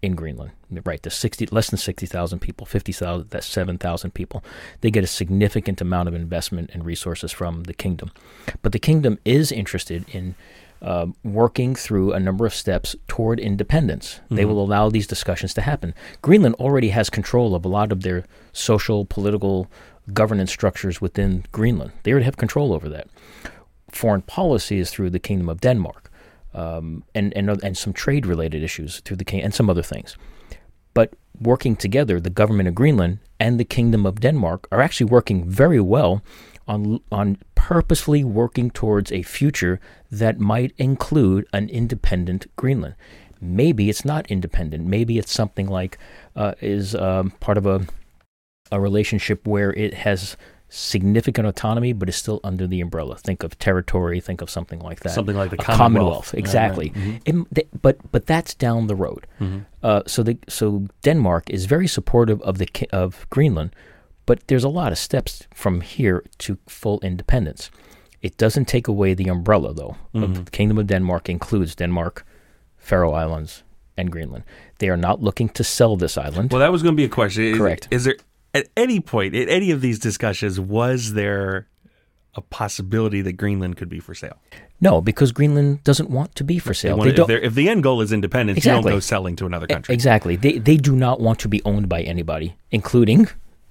in 0.00 0.14
Greenland. 0.14 0.52
Right, 0.84 1.02
the 1.02 1.10
sixty 1.10 1.46
less 1.46 1.70
than 1.70 1.78
sixty 1.78 2.06
thousand 2.06 2.38
people, 2.40 2.66
fifty 2.66 2.92
thousand, 2.92 3.30
that's 3.30 3.46
seven 3.46 3.78
thousand 3.78 4.12
people. 4.12 4.42
They 4.80 4.90
get 4.90 5.04
a 5.04 5.06
significant 5.06 5.80
amount 5.80 6.08
of 6.08 6.14
investment 6.14 6.70
and 6.74 6.86
resources 6.86 7.32
from 7.32 7.64
the 7.64 7.74
kingdom. 7.74 8.10
But 8.62 8.72
the 8.72 8.78
kingdom 8.78 9.18
is 9.24 9.52
interested 9.52 10.04
in 10.14 10.34
uh, 10.80 11.06
working 11.24 11.74
through 11.74 12.12
a 12.12 12.20
number 12.20 12.46
of 12.46 12.54
steps 12.54 12.94
toward 13.08 13.40
independence. 13.40 14.20
They 14.30 14.44
will 14.44 14.62
allow 14.62 14.88
these 14.88 15.06
discussions 15.06 15.54
to 15.54 15.60
happen. 15.60 15.94
Greenland 16.22 16.54
already 16.56 16.90
has 16.90 17.10
control 17.10 17.54
of 17.54 17.64
a 17.64 17.68
lot 17.68 17.92
of 17.92 18.02
their 18.02 18.24
social, 18.52 19.04
political, 19.04 19.68
governance 20.12 20.50
structures 20.50 21.00
within 21.00 21.44
Greenland. 21.52 21.92
They 22.02 22.12
already 22.12 22.24
have 22.24 22.36
control 22.36 22.72
over 22.72 22.88
that. 22.88 23.08
Foreign 23.90 24.22
policy 24.22 24.78
is 24.78 24.90
through 24.90 25.10
the 25.10 25.18
Kingdom 25.18 25.48
of 25.48 25.60
Denmark, 25.60 26.10
um, 26.54 27.04
and 27.14 27.34
and 27.36 27.50
and 27.62 27.76
some 27.76 27.92
trade 27.92 28.26
related 28.26 28.62
issues 28.62 29.00
through 29.00 29.16
the 29.16 29.24
king 29.24 29.42
and 29.42 29.54
some 29.54 29.70
other 29.70 29.82
things. 29.82 30.16
But 30.94 31.14
working 31.40 31.76
together, 31.76 32.20
the 32.20 32.30
government 32.30 32.68
of 32.68 32.74
Greenland 32.74 33.18
and 33.40 33.58
the 33.58 33.64
Kingdom 33.64 34.04
of 34.04 34.20
Denmark 34.20 34.66
are 34.70 34.80
actually 34.80 35.10
working 35.10 35.48
very 35.48 35.80
well 35.80 36.22
on 36.66 37.00
on 37.10 37.38
purposefully 37.68 38.24
working 38.24 38.70
towards 38.70 39.12
a 39.12 39.22
future 39.22 39.78
that 40.20 40.38
might 40.52 40.72
include 40.78 41.44
an 41.52 41.68
independent 41.68 42.46
Greenland. 42.56 42.94
Maybe 43.40 43.90
it's 43.90 44.04
not 44.12 44.26
independent. 44.30 44.86
Maybe 44.86 45.18
it's 45.18 45.32
something 45.32 45.68
like 45.68 45.98
uh, 46.34 46.54
is 46.60 46.94
um, 46.94 47.30
part 47.40 47.58
of 47.58 47.66
a 47.66 47.78
a 48.72 48.78
relationship 48.80 49.46
where 49.46 49.72
it 49.84 49.92
has 50.06 50.36
significant 50.70 51.46
autonomy 51.48 51.92
but 51.94 52.08
is 52.08 52.16
still 52.16 52.40
under 52.44 52.66
the 52.66 52.80
umbrella. 52.80 53.16
Think 53.16 53.42
of 53.42 53.58
territory. 53.58 54.20
Think 54.20 54.40
of 54.42 54.48
something 54.50 54.80
like 54.88 55.00
that. 55.00 55.12
Something 55.12 55.36
like 55.36 55.50
the 55.50 55.56
Commonwealth. 55.56 56.32
Right, 56.32 56.38
Exactly. 56.44 56.88
right. 56.94 57.04
Mhm. 57.04 57.20
It- 57.30 57.54
th- 57.54 57.68
but 57.82 57.96
but 58.12 58.24
that's 58.26 58.54
down 58.66 58.86
the 58.86 58.96
road. 59.06 59.22
Uh, 59.82 60.02
so 60.06 60.22
the 60.22 60.34
so 60.48 60.66
Denmark 61.08 61.44
is 61.50 61.66
very 61.74 61.88
supportive 61.88 62.40
of 62.42 62.56
the 62.58 62.68
of 62.92 63.26
Greenland, 63.30 63.70
but 64.28 64.46
there's 64.48 64.62
a 64.62 64.68
lot 64.68 64.92
of 64.92 64.98
steps 64.98 65.48
from 65.54 65.80
here 65.80 66.22
to 66.36 66.58
full 66.68 67.00
independence. 67.00 67.70
It 68.20 68.36
doesn't 68.36 68.66
take 68.66 68.86
away 68.86 69.14
the 69.14 69.28
umbrella 69.28 69.72
though. 69.72 69.96
Of 70.12 70.20
the 70.34 70.40
mm-hmm. 70.40 70.42
Kingdom 70.44 70.78
of 70.78 70.86
Denmark 70.86 71.30
includes 71.30 71.74
Denmark, 71.74 72.26
Faroe 72.76 73.14
Islands, 73.14 73.62
and 73.96 74.12
Greenland. 74.12 74.44
They 74.80 74.90
are 74.90 74.98
not 74.98 75.22
looking 75.22 75.48
to 75.50 75.64
sell 75.64 75.96
this 75.96 76.18
island. 76.18 76.52
Well, 76.52 76.60
that 76.60 76.70
was 76.70 76.82
going 76.82 76.94
to 76.94 76.96
be 76.96 77.04
a 77.04 77.08
question. 77.08 77.56
Correct. 77.56 77.88
Is 77.90 78.04
there 78.04 78.16
at 78.52 78.68
any 78.76 79.00
point 79.00 79.34
in 79.34 79.48
any 79.48 79.70
of 79.70 79.80
these 79.80 79.98
discussions 79.98 80.60
was 80.60 81.14
there 81.14 81.68
a 82.34 82.42
possibility 82.42 83.22
that 83.22 83.32
Greenland 83.32 83.76
could 83.78 83.88
be 83.88 83.98
for 83.98 84.14
sale? 84.14 84.38
no, 84.80 85.00
because 85.00 85.32
Greenland 85.32 85.82
doesn't 85.84 86.10
want 86.10 86.34
to 86.34 86.44
be 86.44 86.58
for 86.58 86.68
They 86.68 86.74
sale. 86.74 86.98
want- 86.98 87.16
They 87.16 87.34
if, 87.34 87.44
if 87.44 87.54
the 87.54 87.68
end 87.68 87.82
goal 87.82 88.02
is 88.02 88.12
independence, 88.12 88.64
you 88.64 88.72
don't 88.72 88.84
go 88.84 89.00
selling 89.00 89.36
to 89.36 89.46
another 89.46 89.66
country. 89.66 89.94
Exactly. 89.94 90.36
They 90.36 90.58
they 90.58 90.76
do 90.76 90.94
not 90.94 91.18
want 91.18 91.38
to 91.40 91.48
be 91.48 91.62
owned 91.64 91.88
by 91.88 92.02
anybody, 92.02 92.56
including 92.70 93.28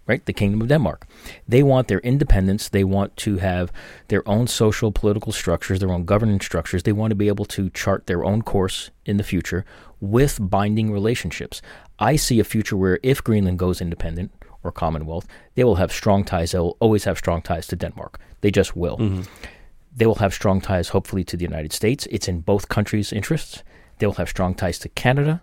right 0.08 0.26
the 0.26 0.34
Kingdom 0.34 0.62
of 0.62 0.68
Denmark. 0.70 1.08
They 1.48 1.64
want 1.64 1.88
their 1.88 2.00
independence. 2.00 2.70
They 2.70 2.84
want 2.84 3.16
to 3.18 3.38
have 3.38 3.72
their 4.08 4.28
own 4.28 4.48
social 4.48 4.92
political 4.92 5.32
structures, 5.32 5.80
their 5.80 5.92
own 5.92 6.06
governance 6.06 6.46
structures. 6.46 6.84
They 6.84 6.94
want 6.94 7.12
to 7.12 7.16
be 7.16 7.28
able 7.28 7.46
to 7.46 7.70
chart 7.70 8.08
their 8.08 8.24
own 8.24 8.42
course 8.42 8.90
in 9.06 9.18
the 9.18 9.24
future 9.24 9.66
with 10.00 10.40
binding 10.42 10.92
relationships. 10.92 11.62
I 12.00 12.16
see 12.16 12.40
a 12.40 12.44
future 12.44 12.78
where 12.78 13.00
if 13.04 13.24
Greenland 13.24 13.60
goes 13.60 13.82
independent 13.82 14.32
or 14.64 14.72
Commonwealth, 14.72 15.28
they 15.56 15.64
will 15.64 15.76
have 15.76 15.92
strong 15.92 16.24
ties. 16.24 16.52
They 16.52 16.60
will 16.60 16.78
always 16.80 17.04
have 17.04 17.18
strong 17.18 17.42
ties 17.42 17.68
to 17.68 17.76
Denmark. 17.76 18.20
They 18.42 18.52
just 18.52 18.76
will. 18.76 18.98
Mm-hmm. 18.98 19.24
They 19.96 20.06
will 20.06 20.16
have 20.16 20.34
strong 20.34 20.62
ties, 20.62 20.90
hopefully, 20.90 21.24
to 21.24 21.38
the 21.38 21.44
United 21.44 21.74
States. 21.74 22.08
It's 22.12 22.28
in 22.28 22.42
both 22.42 22.70
countries' 22.70 23.12
interests. 23.12 23.64
They 23.98 24.06
will 24.06 24.14
have 24.14 24.30
strong 24.30 24.54
ties 24.54 24.78
to 24.80 24.90
Canada, 24.90 25.42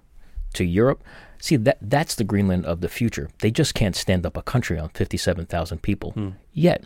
to 0.54 0.64
Europe. 0.64 1.02
See, 1.38 1.56
that 1.56 1.78
that's 1.82 2.14
the 2.14 2.25
Greenland 2.25 2.64
of 2.64 2.80
the 2.80 2.88
future. 2.88 3.28
They 3.40 3.50
just 3.50 3.75
can't 3.75 3.94
stand 3.94 4.25
up 4.25 4.37
a 4.37 4.42
country 4.42 4.78
on 4.78 4.88
57,000 4.90 5.82
people 5.82 6.14
yet. 6.52 6.84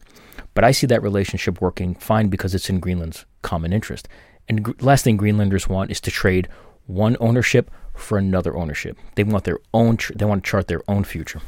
But 0.55 0.65
I 0.65 0.73
see 0.73 0.87
that 0.89 1.03
relationship 1.03 1.61
working 1.61 1.95
fine 1.95 2.29
because 2.29 2.55
it's 2.55 2.69
in 2.69 2.81
Greenland's 2.81 3.25
common 3.43 3.73
interest. 3.73 4.09
And 4.49 4.65
gr- 4.65 4.73
last 4.81 5.05
thing 5.05 5.17
Greenlanders 5.17 5.69
want 5.69 5.91
is 5.91 6.01
to 6.01 6.11
trade 6.11 6.49
one 6.87 7.17
ownership 7.21 7.71
for 7.95 8.19
another 8.19 8.57
ownership. 8.57 8.99
They 9.15 9.25
want 9.25 9.45
their 9.45 9.59
own. 9.73 9.97
Tr- 9.97 10.15
they 10.15 10.25
want 10.25 10.43
to 10.43 10.51
chart 10.51 10.67
their 10.67 10.83
own 10.89 11.05
future. 11.05 11.41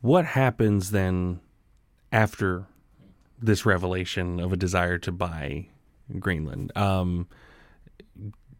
What 0.00 0.24
happens 0.24 0.90
then 0.90 1.40
after 2.12 2.66
this 3.40 3.66
revelation 3.66 4.38
of 4.38 4.52
a 4.52 4.56
desire 4.56 4.98
to 4.98 5.10
buy 5.12 5.68
Greenland? 6.18 6.76
Um, 6.76 7.26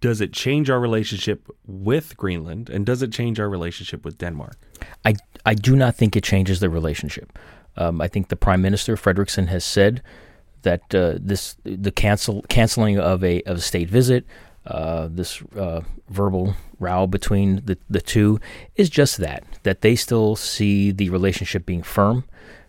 does 0.01 0.21
it 0.21 0.33
change 0.33 0.71
our 0.71 0.81
relationship 0.81 1.49
with 1.67 2.17
Greenland, 2.17 2.71
and 2.71 2.87
does 2.87 3.03
it 3.03 3.13
change 3.13 3.41
our 3.41 3.49
relationship 3.49 4.05
with 4.05 4.19
Denmark? 4.19 4.57
I 5.05 5.15
I 5.45 5.55
do 5.55 5.77
not 5.77 5.95
think 5.97 6.17
it 6.17 6.25
changes 6.25 6.61
the 6.61 6.71
relationship. 6.71 7.39
Um, 7.77 8.01
I 8.01 8.09
think 8.09 8.29
the 8.29 8.37
Prime 8.37 8.63
Minister 8.63 8.97
Frederiksen 8.97 9.49
has 9.49 9.65
said 9.65 10.03
that 10.63 10.95
uh, 10.95 11.19
this 11.21 11.57
the 11.65 11.93
cancel 11.93 12.43
canceling 12.49 12.99
of 12.99 13.23
a 13.23 13.43
of 13.43 13.59
a 13.59 13.61
state 13.61 13.89
visit, 13.89 14.25
uh, 14.67 15.09
this 15.11 15.43
uh, 15.57 15.81
verbal 16.09 16.55
row 16.81 17.07
between 17.07 17.63
the 17.65 17.79
the 17.89 18.01
two 18.01 18.41
is 18.75 18.91
just 18.91 19.19
that 19.19 19.45
that 19.63 19.81
they 19.81 19.97
still 19.97 20.37
see 20.37 20.93
the 20.93 21.11
relationship 21.11 21.67
being 21.67 21.83
firm, 21.83 22.25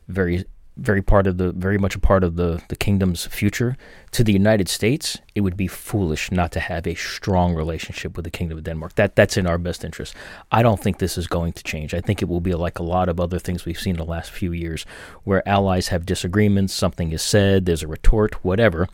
very 0.08 0.46
very 0.78 1.02
part 1.02 1.28
of 1.28 1.38
the 1.38 1.52
very 1.52 1.78
much 1.78 1.96
a 1.96 2.00
part 2.00 2.24
of 2.24 2.36
the 2.36 2.62
the 2.70 2.76
kingdom's 2.76 3.26
future. 3.26 3.76
To 4.12 4.24
the 4.24 4.32
United 4.34 4.70
States, 4.70 5.18
it 5.36 5.42
would 5.42 5.58
be 5.58 5.68
foolish 5.68 6.32
not 6.32 6.52
to 6.54 6.60
have 6.60 6.88
a 6.88 6.96
strong 6.96 7.56
relationship 7.56 8.16
with 8.16 8.24
the 8.24 8.32
Kingdom 8.32 8.58
of 8.58 8.64
Denmark. 8.64 8.96
That 8.96 9.16
that's 9.16 9.38
in 9.38 9.48
our 9.48 9.58
best 9.58 9.84
interest. 9.84 10.16
I 10.52 10.64
don't 10.64 10.82
think 10.82 10.98
this 10.98 11.18
is 11.18 11.28
going 11.28 11.54
to 11.54 11.64
change. 11.64 11.94
I 11.94 12.02
think 12.02 12.22
it 12.22 12.30
will 12.30 12.42
be 12.42 12.54
like 12.54 12.80
a 12.80 12.84
lot 12.84 13.10
of 13.10 13.20
other 13.20 13.40
things 13.40 13.66
we've 13.66 13.80
seen 13.80 13.96
in 13.96 14.06
the 14.06 14.12
last 14.12 14.32
few 14.32 14.52
years, 14.52 14.86
where 15.24 15.48
allies 15.48 15.90
have 15.90 16.06
disagreements, 16.06 16.74
something 16.74 17.12
is 17.12 17.22
said, 17.22 17.66
there's 17.66 17.84
a 17.84 17.88
retort, 17.88 18.44
whatever. 18.46 18.88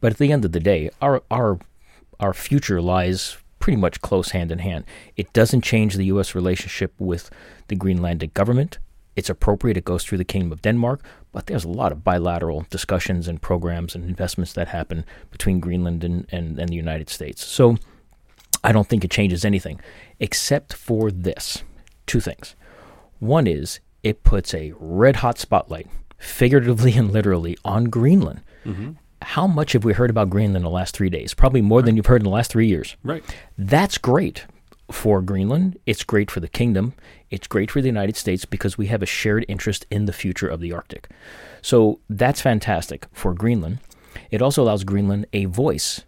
But 0.00 0.12
at 0.12 0.18
the 0.18 0.32
end 0.32 0.44
of 0.44 0.52
the 0.52 0.60
day, 0.60 0.90
our 1.00 1.22
our 1.30 1.58
our 2.20 2.32
future 2.34 2.80
lies 2.80 3.36
pretty 3.58 3.76
much 3.76 4.00
close 4.00 4.30
hand 4.30 4.52
in 4.52 4.58
hand. 4.58 4.84
It 5.16 5.32
doesn't 5.32 5.62
change 5.62 5.94
the 5.94 6.06
U.S. 6.06 6.34
relationship 6.34 6.92
with 6.98 7.30
the 7.68 7.76
Greenlandic 7.76 8.34
government 8.34 8.78
it's 9.16 9.30
appropriate. 9.30 9.76
It 9.76 9.84
goes 9.84 10.04
through 10.04 10.18
the 10.18 10.24
Kingdom 10.24 10.52
of 10.52 10.62
Denmark, 10.62 11.02
but 11.32 11.46
there's 11.46 11.64
a 11.64 11.68
lot 11.68 11.92
of 11.92 12.04
bilateral 12.04 12.66
discussions 12.70 13.28
and 13.28 13.40
programs 13.40 13.94
and 13.94 14.04
investments 14.04 14.52
that 14.54 14.68
happen 14.68 15.04
between 15.30 15.60
Greenland 15.60 16.04
and, 16.04 16.26
and, 16.30 16.58
and 16.58 16.68
the 16.68 16.74
United 16.74 17.08
States. 17.08 17.44
So 17.44 17.76
I 18.62 18.72
don't 18.72 18.88
think 18.88 19.04
it 19.04 19.10
changes 19.10 19.44
anything, 19.44 19.80
except 20.20 20.72
for 20.72 21.10
this 21.10 21.62
two 22.06 22.20
things. 22.20 22.54
One 23.20 23.46
is 23.46 23.80
it 24.02 24.24
puts 24.24 24.52
a 24.54 24.72
red 24.78 25.16
hot 25.16 25.38
spotlight, 25.38 25.88
figuratively 26.18 26.92
and 26.94 27.12
literally, 27.12 27.56
on 27.64 27.84
Greenland. 27.84 28.42
Mm-hmm. 28.64 28.92
How 29.22 29.46
much 29.46 29.72
have 29.72 29.84
we 29.84 29.94
heard 29.94 30.10
about 30.10 30.28
Greenland 30.28 30.56
in 30.56 30.62
the 30.62 30.70
last 30.70 30.94
three 30.94 31.08
days? 31.08 31.32
Probably 31.32 31.62
more 31.62 31.78
right. 31.78 31.86
than 31.86 31.96
you've 31.96 32.06
heard 32.06 32.20
in 32.20 32.24
the 32.24 32.30
last 32.30 32.50
three 32.50 32.66
years. 32.66 32.96
Right. 33.02 33.24
That's 33.56 33.96
great 33.96 34.44
for 34.90 35.22
Greenland. 35.22 35.78
It's 35.86 36.04
great 36.04 36.30
for 36.30 36.40
the 36.40 36.48
kingdom. 36.48 36.94
It's 37.30 37.46
great 37.46 37.70
for 37.70 37.80
the 37.80 37.88
United 37.88 38.16
States 38.16 38.44
because 38.44 38.78
we 38.78 38.86
have 38.86 39.02
a 39.02 39.06
shared 39.06 39.44
interest 39.48 39.86
in 39.90 40.04
the 40.06 40.12
future 40.12 40.48
of 40.48 40.60
the 40.60 40.72
Arctic. 40.72 41.08
So 41.62 42.00
that's 42.08 42.40
fantastic 42.40 43.06
for 43.12 43.34
Greenland. 43.34 43.78
It 44.30 44.42
also 44.42 44.62
allows 44.62 44.84
Greenland 44.84 45.26
a 45.32 45.46
voice, 45.46 46.02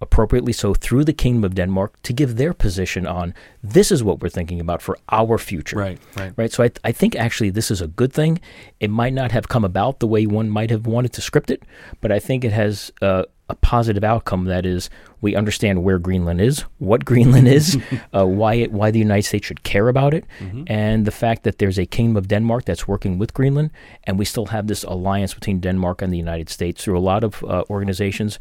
appropriately 0.00 0.52
so, 0.52 0.72
through 0.72 1.04
the 1.04 1.12
Kingdom 1.12 1.44
of 1.44 1.54
Denmark 1.54 2.00
to 2.02 2.12
give 2.12 2.36
their 2.36 2.54
position 2.54 3.06
on 3.06 3.34
this 3.62 3.92
is 3.92 4.02
what 4.02 4.20
we're 4.20 4.30
thinking 4.30 4.60
about 4.60 4.80
for 4.80 4.96
our 5.10 5.36
future. 5.36 5.76
Right, 5.76 5.98
right. 6.16 6.32
Right. 6.36 6.52
So 6.52 6.64
I, 6.64 6.70
I 6.84 6.92
think 6.92 7.16
actually 7.16 7.50
this 7.50 7.70
is 7.70 7.82
a 7.82 7.86
good 7.86 8.12
thing. 8.12 8.40
It 8.78 8.88
might 8.88 9.12
not 9.12 9.32
have 9.32 9.48
come 9.48 9.64
about 9.64 10.00
the 10.00 10.06
way 10.06 10.26
one 10.26 10.48
might 10.48 10.70
have 10.70 10.86
wanted 10.86 11.12
to 11.14 11.20
script 11.20 11.50
it, 11.50 11.62
but 12.00 12.10
I 12.10 12.18
think 12.18 12.44
it 12.44 12.52
has 12.52 12.90
uh, 13.02 13.24
a 13.50 13.54
positive 13.56 14.04
outcome. 14.04 14.44
That 14.44 14.64
is, 14.64 14.90
we 15.20 15.36
understand 15.36 15.84
where 15.84 15.98
Greenland 15.98 16.40
is, 16.40 16.60
what 16.78 17.04
Greenland 17.04 17.48
is, 17.48 17.76
uh, 18.14 18.26
why 18.26 18.54
it, 18.54 18.72
why 18.72 18.90
the 18.90 18.98
United 18.98 19.26
States 19.26 19.46
should 19.46 19.62
care 19.62 19.88
about 19.88 20.14
it, 20.14 20.24
mm-hmm. 20.38 20.64
and 20.66 21.06
the 21.06 21.10
fact 21.10 21.42
that 21.44 21.58
there's 21.58 21.78
a 21.78 21.86
Kingdom 21.86 22.16
of 22.16 22.28
Denmark 22.28 22.64
that's 22.64 22.88
working 22.88 23.18
with 23.18 23.34
Greenland, 23.34 23.70
and 24.04 24.18
we 24.18 24.24
still 24.24 24.46
have 24.46 24.66
this 24.66 24.84
alliance 24.84 25.34
between 25.34 25.60
Denmark 25.60 26.02
and 26.02 26.12
the 26.12 26.18
United 26.18 26.48
States 26.48 26.82
through 26.82 26.98
a 26.98 27.00
lot 27.00 27.24
of 27.24 27.42
uh, 27.44 27.64
organizations, 27.68 28.38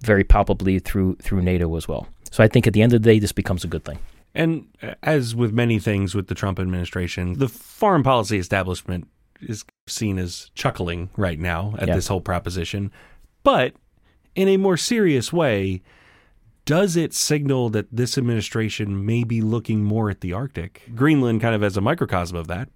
very 0.00 0.24
palpably 0.24 0.78
through 0.78 1.16
through 1.16 1.42
NATO 1.42 1.76
as 1.76 1.86
well. 1.86 2.08
So 2.30 2.42
I 2.42 2.48
think 2.48 2.66
at 2.66 2.72
the 2.72 2.82
end 2.82 2.92
of 2.92 3.02
the 3.02 3.12
day, 3.12 3.18
this 3.18 3.32
becomes 3.32 3.64
a 3.64 3.68
good 3.68 3.84
thing. 3.84 3.98
And 4.34 4.66
uh, 4.82 4.94
as 5.02 5.34
with 5.34 5.52
many 5.52 5.78
things 5.78 6.14
with 6.14 6.28
the 6.28 6.34
Trump 6.34 6.58
administration, 6.58 7.38
the 7.38 7.48
foreign 7.48 8.02
policy 8.02 8.38
establishment 8.38 9.08
is 9.40 9.64
seen 9.86 10.18
as 10.18 10.50
chuckling 10.54 11.10
right 11.16 11.38
now 11.38 11.74
at 11.78 11.88
yeah. 11.88 11.94
this 11.94 12.08
whole 12.08 12.20
proposition. 12.20 12.90
But 13.42 13.74
in 14.36 14.48
a 14.48 14.56
more 14.56 14.76
serious 14.76 15.32
way, 15.32 15.82
does 16.64 16.96
it 16.96 17.14
signal 17.14 17.70
that 17.70 17.86
this 17.90 18.18
administration 18.18 19.04
may 19.04 19.24
be 19.24 19.40
looking 19.40 19.82
more 19.82 20.10
at 20.10 20.20
the 20.20 20.32
Arctic? 20.32 20.82
Greenland 20.94 21.40
kind 21.40 21.54
of 21.54 21.62
as 21.62 21.76
a 21.76 21.80
microcosm 21.80 22.36
of 22.36 22.46
that, 22.48 22.68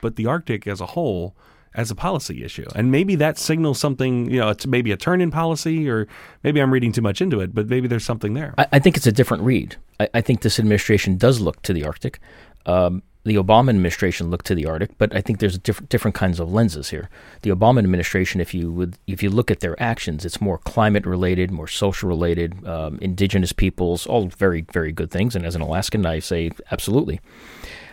but 0.00 0.16
the 0.16 0.26
Arctic 0.26 0.66
as 0.66 0.80
a 0.80 0.86
whole 0.86 1.36
as 1.74 1.90
a 1.90 1.94
policy 1.94 2.44
issue. 2.44 2.66
And 2.74 2.90
maybe 2.90 3.16
that 3.16 3.36
signals 3.36 3.80
something, 3.80 4.30
you 4.30 4.38
know, 4.38 4.48
it's 4.48 4.66
maybe 4.66 4.92
a 4.92 4.96
turn 4.96 5.20
in 5.20 5.30
policy, 5.30 5.88
or 5.90 6.06
maybe 6.42 6.60
I'm 6.60 6.72
reading 6.72 6.92
too 6.92 7.02
much 7.02 7.20
into 7.20 7.40
it, 7.40 7.54
but 7.54 7.66
maybe 7.68 7.88
there's 7.88 8.04
something 8.04 8.34
there. 8.34 8.54
I, 8.56 8.66
I 8.74 8.78
think 8.78 8.96
it's 8.96 9.06
a 9.06 9.12
different 9.12 9.42
read. 9.42 9.76
I, 9.98 10.08
I, 10.14 10.20
think 10.20 10.42
this 10.42 10.58
administration 10.58 11.16
does 11.16 11.40
look 11.40 11.62
to 11.62 11.72
the 11.72 11.84
Arctic. 11.84 12.20
Um, 12.66 13.02
the 13.24 13.36
Obama 13.36 13.70
administration 13.70 14.30
looked 14.30 14.46
to 14.46 14.54
the 14.54 14.66
Arctic, 14.66 14.96
but 14.98 15.14
I 15.16 15.22
think 15.22 15.38
there's 15.38 15.58
different 15.58 15.88
different 15.88 16.14
kinds 16.14 16.38
of 16.38 16.52
lenses 16.52 16.90
here. 16.90 17.08
The 17.40 17.50
Obama 17.50 17.78
administration, 17.78 18.40
if 18.40 18.52
you 18.52 18.70
would, 18.70 18.98
if 19.06 19.22
you 19.22 19.30
look 19.30 19.50
at 19.50 19.60
their 19.60 19.80
actions, 19.82 20.26
it's 20.26 20.42
more 20.42 20.58
climate 20.58 21.06
related, 21.06 21.50
more 21.50 21.66
social 21.66 22.08
related, 22.08 22.66
um, 22.66 22.98
indigenous 23.00 23.52
peoples, 23.52 24.06
all 24.06 24.28
very 24.28 24.66
very 24.72 24.92
good 24.92 25.10
things. 25.10 25.34
And 25.34 25.46
as 25.46 25.54
an 25.54 25.62
Alaskan, 25.62 26.04
I 26.04 26.18
say 26.18 26.50
absolutely. 26.70 27.20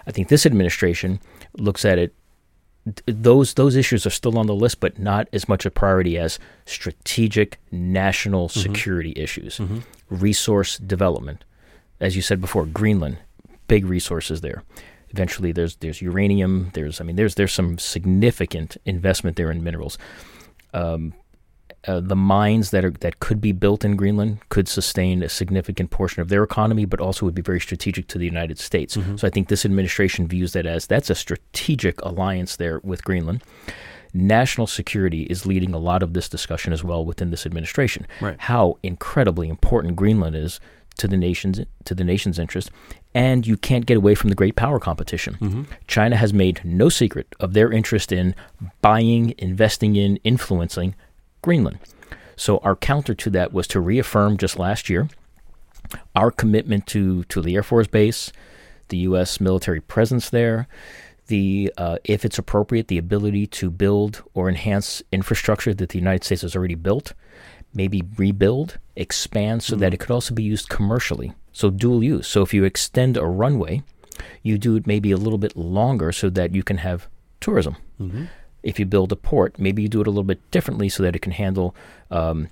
I 0.06 0.12
think 0.12 0.28
this 0.28 0.46
administration 0.46 1.22
looks 1.58 1.86
at 1.86 1.98
it. 1.98 2.14
Those 3.06 3.54
those 3.54 3.78
issues 3.78 4.06
are 4.06 4.12
still 4.12 4.38
on 4.38 4.48
the 4.48 4.56
list, 4.56 4.82
but 4.82 5.00
not 5.00 5.30
as 5.32 5.48
much 5.48 5.66
a 5.66 5.72
priority 5.72 6.18
as 6.18 6.40
strategic 6.66 7.58
national 7.72 8.50
mm-hmm. 8.50 8.60
security 8.60 9.14
issues, 9.16 9.60
mm-hmm. 9.60 9.80
resource 10.10 10.78
development. 10.78 11.46
As 12.02 12.18
you 12.18 12.22
said 12.22 12.42
before, 12.42 12.66
Greenland, 12.66 13.20
big 13.68 13.86
resources 13.86 14.42
there 14.42 14.64
Eventually, 15.12 15.52
there's 15.52 15.76
there's 15.78 16.02
uranium. 16.02 16.72
There's 16.74 17.02
I 17.02 17.04
mean 17.04 17.16
there's 17.16 17.36
there's 17.36 17.54
some 17.54 17.78
significant 17.78 18.78
investment 18.86 19.38
there 19.38 19.52
in 19.52 19.64
minerals. 19.64 19.98
Um, 20.74 21.14
uh, 21.88 22.00
the 22.00 22.16
mines 22.16 22.70
that 22.72 22.86
are 22.86 22.92
that 22.92 23.20
could 23.20 23.42
be 23.42 23.52
built 23.52 23.84
in 23.84 23.96
Greenland 23.96 24.38
could 24.50 24.68
sustain 24.68 25.24
a 25.24 25.30
significant 25.30 25.90
portion 25.90 26.22
of 26.22 26.30
their 26.30 26.44
economy, 26.44 26.86
but 26.86 27.02
also 27.02 27.26
would 27.26 27.36
be 27.36 27.42
very 27.42 27.60
strategic 27.60 28.08
to 28.08 28.18
the 28.18 28.26
United 28.26 28.60
States. 28.60 28.96
Mm-hmm. 28.96 29.16
So 29.18 29.28
I 29.28 29.32
think 29.32 29.48
this 29.48 29.66
administration 29.66 30.28
views 30.28 30.54
that 30.54 30.66
as 30.66 30.86
that's 30.86 31.10
a 31.10 31.16
strategic 31.16 32.00
alliance 32.02 32.56
there 32.56 32.80
with 32.84 33.04
Greenland. 33.04 33.44
National 34.14 34.68
security 34.68 35.24
is 35.24 35.46
leading 35.46 35.74
a 35.74 35.78
lot 35.80 36.04
of 36.04 36.14
this 36.14 36.28
discussion 36.28 36.74
as 36.74 36.84
well 36.84 37.06
within 37.06 37.32
this 37.32 37.46
administration. 37.46 38.06
Right. 38.20 38.36
How 38.38 38.78
incredibly 38.84 39.48
important 39.48 39.96
Greenland 39.96 40.36
is 40.36 40.60
to 41.02 41.08
the 41.08 41.18
nation's 41.18 41.60
to 41.86 41.94
the 41.94 42.04
nation's 42.04 42.40
interest, 42.40 42.72
and 43.14 43.46
you 43.46 43.58
can't 43.58 43.86
get 43.86 43.98
away 43.98 44.16
from 44.16 44.30
the 44.30 44.36
great 44.36 44.56
power 44.56 44.80
competition. 44.80 45.38
Mm-hmm. 45.42 45.64
China 45.88 46.16
has 46.16 46.34
made 46.34 46.62
no 46.64 46.90
secret 46.90 47.28
of 47.40 47.54
their 47.54 47.72
interest 47.72 48.12
in 48.12 48.34
buying, 48.82 49.36
investing 49.38 49.96
in, 49.96 50.18
influencing 50.18 50.96
Greenland. 51.42 51.80
So 52.36 52.58
our 52.60 52.76
counter 52.76 53.14
to 53.14 53.30
that 53.32 53.52
was 53.52 53.68
to 53.68 53.80
reaffirm 53.80 54.38
just 54.38 54.58
last 54.58 54.90
year 54.90 55.10
our 56.16 56.32
commitment 56.32 56.88
to 56.88 57.24
to 57.26 57.42
the 57.42 57.56
Air 57.56 57.64
Force 57.64 57.88
Base, 57.88 58.32
the 58.90 58.98
U.S. 58.98 59.40
military 59.40 59.82
presence 59.82 60.30
there, 60.30 60.68
the 61.28 61.74
uh, 61.78 61.98
if 62.04 62.26
it's 62.26 62.38
appropriate, 62.38 62.88
the 62.88 62.98
ability 62.98 63.48
to 63.48 63.70
build 63.70 64.24
or 64.34 64.50
enhance 64.50 65.02
infrastructure 65.12 65.74
that 65.74 65.90
the 65.90 66.00
United 66.00 66.24
States 66.24 66.42
has 66.42 66.56
already 66.56 66.76
built, 66.76 67.14
maybe 67.74 68.04
rebuild, 68.18 68.78
expand 68.96 69.64
so 69.64 69.74
mm-hmm. 69.74 69.82
that 69.82 69.94
it 69.94 70.00
could 70.00 70.12
also 70.12 70.34
be 70.34 70.44
used 70.44 70.70
commercially. 70.70 71.34
So 71.54 71.70
dual 71.70 72.04
use. 72.04 72.28
So 72.28 72.42
if 72.42 72.54
you 72.54 72.64
extend 72.64 73.18
a 73.18 73.26
runway, 73.26 73.84
you 74.44 74.58
do 74.58 74.76
it 74.76 74.88
maybe 74.88 75.12
a 75.12 75.18
little 75.18 75.38
bit 75.38 75.56
longer 75.56 76.12
so 76.12 76.30
that 76.30 76.54
you 76.54 76.64
can 76.64 76.78
have 76.78 77.08
tourism. 77.40 77.76
Mm-hmm. 78.00 78.26
If 78.64 78.80
you 78.80 78.86
build 78.86 79.12
a 79.12 79.16
port, 79.16 79.58
maybe 79.58 79.82
you 79.82 79.90
do 79.90 80.02
it 80.02 80.08
a 80.08 80.12
little 80.12 80.24
bit 80.24 80.52
differently 80.52 80.90
so 80.90 81.04
that 81.04 81.16
it 81.16 81.20
can 81.20 81.32
handle 81.32 81.76
um, 82.12 82.50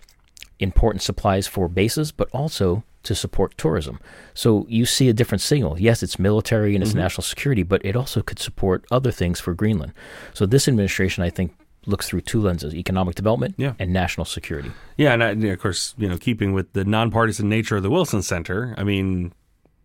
important 0.60 1.02
supplies 1.04 1.48
for 1.48 1.68
bases, 1.68 2.12
but 2.12 2.30
also 2.32 2.84
to 3.04 3.16
support 3.16 3.58
tourism. 3.58 4.00
So 4.34 4.66
you 4.68 4.86
see 4.86 5.08
a 5.08 5.14
different 5.14 5.42
signal. 5.42 5.80
Yes, 5.80 6.04
it's 6.04 6.20
military 6.20 6.76
and 6.76 6.84
it's 6.84 6.92
mm-hmm. 6.92 7.02
national 7.02 7.24
security, 7.24 7.64
but 7.64 7.84
it 7.86 7.96
also 7.96 8.22
could 8.22 8.40
support 8.40 8.86
other 8.92 9.12
things 9.12 9.40
for 9.40 9.54
Greenland. 9.54 9.94
So 10.34 10.46
this 10.46 10.68
administration, 10.68 11.24
I 11.24 11.30
think, 11.30 11.54
looks 11.86 12.08
through 12.10 12.22
two 12.22 12.42
lenses: 12.42 12.74
economic 12.76 13.16
development 13.16 13.56
yeah. 13.58 13.74
and 13.80 13.92
national 13.94 14.26
security. 14.26 14.72
Yeah, 14.98 15.14
and, 15.14 15.24
I, 15.24 15.30
of 15.32 15.60
course, 15.60 15.96
you 15.98 16.08
know, 16.10 16.18
keeping 16.18 16.54
with 16.54 16.74
the 16.74 16.86
nonpartisan 16.86 17.50
nature 17.50 17.78
of 17.78 17.84
the 17.84 17.90
Wilson 17.90 18.22
Center, 18.22 18.76
I 18.78 18.84
mean, 18.84 19.34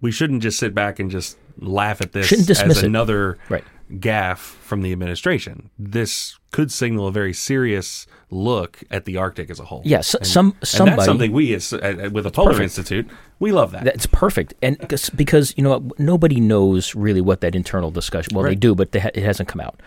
we 0.00 0.10
shouldn't 0.10 0.42
just 0.42 0.58
sit 0.58 0.74
back 0.74 0.98
and 0.98 1.10
just 1.10 1.38
laugh 1.58 2.00
at 2.00 2.12
this 2.12 2.32
as 2.50 2.82
another 2.82 3.38
right. 3.48 3.64
gaffe 3.92 4.38
from 4.38 4.82
the 4.82 4.92
administration. 4.92 5.70
This 5.78 6.38
could 6.50 6.72
signal 6.72 7.06
a 7.06 7.12
very 7.12 7.32
serious 7.32 8.06
look 8.28 8.82
at 8.90 9.04
the 9.04 9.16
Arctic 9.16 9.50
as 9.50 9.60
a 9.60 9.64
whole. 9.64 9.82
Yeah, 9.84 10.00
so- 10.00 10.18
and, 10.18 10.26
some- 10.26 10.56
and 10.78 10.88
that's 10.88 11.04
something 11.04 11.32
we 11.32 11.54
as, 11.54 11.72
uh, 11.72 12.10
with 12.12 12.24
the 12.24 12.30
Polar 12.30 12.50
perfect. 12.50 12.64
Institute 12.64 13.08
we 13.40 13.52
love 13.52 13.72
that. 13.72 13.84
That's 13.84 14.06
perfect, 14.06 14.54
and 14.62 14.78
'cause- 14.88 15.10
because 15.10 15.54
you 15.56 15.62
know 15.64 15.90
nobody 15.98 16.40
knows 16.40 16.94
really 16.94 17.20
what 17.20 17.40
that 17.40 17.54
internal 17.54 17.90
discussion. 17.90 18.34
Well, 18.34 18.44
they 18.44 18.54
do, 18.54 18.74
but 18.74 18.92
they 18.92 19.00
ha- 19.00 19.10
it 19.14 19.22
hasn't 19.22 19.48
come 19.48 19.60
out. 19.60 19.80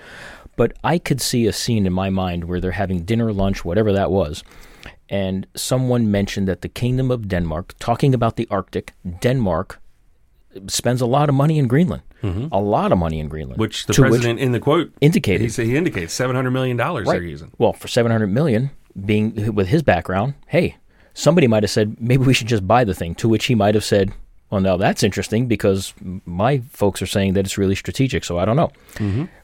But 0.57 0.73
I 0.83 0.97
could 0.97 1.21
see 1.21 1.47
a 1.47 1.53
scene 1.53 1.85
in 1.85 1.93
my 1.93 2.09
mind 2.09 2.43
where 2.43 2.59
they're 2.59 2.71
having 2.71 3.03
dinner, 3.05 3.31
lunch, 3.31 3.63
whatever 3.63 3.93
that 3.93 4.11
was, 4.11 4.43
and 5.09 5.47
someone 5.55 6.11
mentioned 6.11 6.47
that 6.49 6.61
the 6.61 6.67
Kingdom 6.67 7.09
of 7.11 7.29
Denmark, 7.29 7.75
talking 7.79 8.13
about 8.13 8.35
the 8.35 8.47
Arctic, 8.51 8.91
Denmark 9.21 9.79
spends 10.67 10.99
a 11.01 11.05
lot 11.05 11.29
of 11.29 11.35
money 11.35 11.57
in 11.59 11.67
Greenland, 11.67 12.01
a 12.51 12.59
lot 12.59 12.91
of 12.91 12.97
money 12.97 13.19
in 13.19 13.29
Greenland, 13.29 13.53
Mm-hmm. 13.57 13.61
which 13.61 13.85
the 13.85 13.93
president 13.93 14.39
in 14.39 14.51
the 14.51 14.59
quote 14.59 14.91
indicated 14.99 15.41
he, 15.43 15.49
said- 15.49 15.67
he 15.67 15.77
indicates 15.77 16.11
seven 16.13 16.35
hundred 16.35 16.51
million 16.51 16.75
dollars 16.75 17.07
they're 17.07 17.21
using. 17.23 17.51
well, 17.57 17.71
for 17.73 17.87
seven 17.87 18.11
hundred 18.11 18.27
million, 18.27 18.71
being 19.05 19.53
with 19.55 19.67
his 19.67 19.83
background, 19.83 20.33
hey, 20.47 20.75
somebody 21.13 21.47
might 21.47 21.63
have 21.63 21.69
said 21.71 21.95
maybe 22.01 22.25
we 22.25 22.33
should 22.33 22.47
just 22.47 22.67
buy 22.67 22.83
the 22.83 22.93
thing. 22.95 23.13
To 23.15 23.29
which 23.29 23.45
he 23.45 23.55
might 23.55 23.75
have 23.75 23.83
said, 23.85 24.11
"Well, 24.49 24.61
now 24.61 24.77
that's 24.77 25.03
interesting 25.03 25.47
because 25.47 25.93
my 26.25 26.59
folks 26.71 27.01
are 27.01 27.07
saying 27.07 27.33
that 27.33 27.45
it's 27.45 27.57
really 27.57 27.75
strategic, 27.75 28.23
so 28.23 28.37
I 28.37 28.45
don't 28.45 28.55
know." 28.55 28.71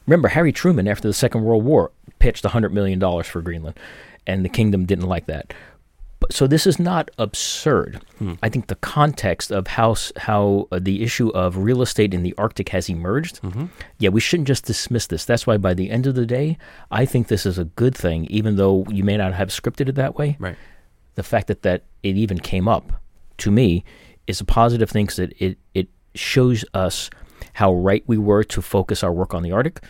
Remember, 0.06 0.28
Harry 0.28 0.52
Truman 0.52 0.88
after 0.88 1.08
the 1.08 1.14
Second 1.14 1.44
World 1.44 1.64
War 1.64 1.90
pitched 2.18 2.44
hundred 2.44 2.72
million 2.72 2.98
dollars 2.98 3.26
for 3.26 3.42
Greenland, 3.42 3.78
and 4.26 4.44
the 4.44 4.48
kingdom 4.48 4.86
didn't 4.86 5.06
like 5.08 5.26
that. 5.26 5.52
But, 6.20 6.32
so 6.32 6.46
this 6.46 6.66
is 6.66 6.78
not 6.78 7.10
absurd. 7.18 8.00
I 8.42 8.48
think 8.48 8.68
the 8.68 8.76
context 8.76 9.50
of 9.50 9.66
how 9.66 9.96
how 10.16 10.68
uh, 10.72 10.78
the 10.80 11.02
issue 11.02 11.28
of 11.30 11.58
real 11.58 11.82
estate 11.82 12.14
in 12.14 12.22
the 12.22 12.34
Arctic 12.38 12.70
has 12.70 12.88
emerged. 12.88 13.40
Yeah, 13.98 14.08
we 14.10 14.20
shouldn't 14.20 14.46
just 14.48 14.64
dismiss 14.64 15.06
this. 15.08 15.24
That's 15.26 15.46
why 15.46 15.58
by 15.58 15.74
the 15.74 15.90
end 15.90 16.06
of 16.06 16.14
the 16.14 16.24
day, 16.24 16.56
I 16.90 17.04
think 17.04 17.28
this 17.28 17.44
is 17.44 17.58
a 17.58 17.64
good 17.64 17.94
thing, 17.96 18.26
even 18.30 18.56
though 18.56 18.86
you 18.88 19.04
may 19.04 19.16
not 19.18 19.34
have 19.34 19.48
scripted 19.48 19.88
it 19.88 19.96
that 19.96 20.16
way. 20.16 20.36
Right. 20.38 20.56
The 21.16 21.22
fact 21.22 21.48
that 21.48 21.62
that 21.62 21.82
it 22.02 22.16
even 22.16 22.38
came 22.38 22.68
up 22.68 22.92
to 23.38 23.50
me 23.50 23.84
is 24.26 24.40
a 24.40 24.44
positive 24.44 24.90
thing 24.90 25.06
because 25.06 25.18
it, 25.18 25.34
it 25.38 25.58
it 25.74 25.88
shows 26.14 26.64
us 26.74 27.10
how 27.54 27.72
right 27.74 28.02
we 28.06 28.18
were 28.18 28.44
to 28.44 28.62
focus 28.62 29.02
our 29.02 29.12
work 29.12 29.34
on 29.34 29.42
the 29.42 29.52
Arctic, 29.52 29.82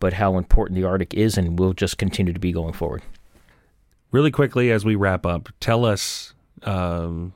but 0.00 0.14
how 0.14 0.36
important 0.38 0.76
the 0.76 0.84
Arctic 0.84 1.14
is 1.14 1.36
and 1.38 1.58
will 1.58 1.72
just 1.72 1.98
continue 1.98 2.32
to 2.32 2.40
be 2.40 2.52
going 2.52 2.72
forward. 2.72 3.02
Really 4.10 4.30
quickly 4.30 4.70
as 4.70 4.84
we 4.84 4.94
wrap 4.94 5.24
up, 5.24 5.48
tell 5.60 5.84
us 5.84 6.34
um, 6.64 7.32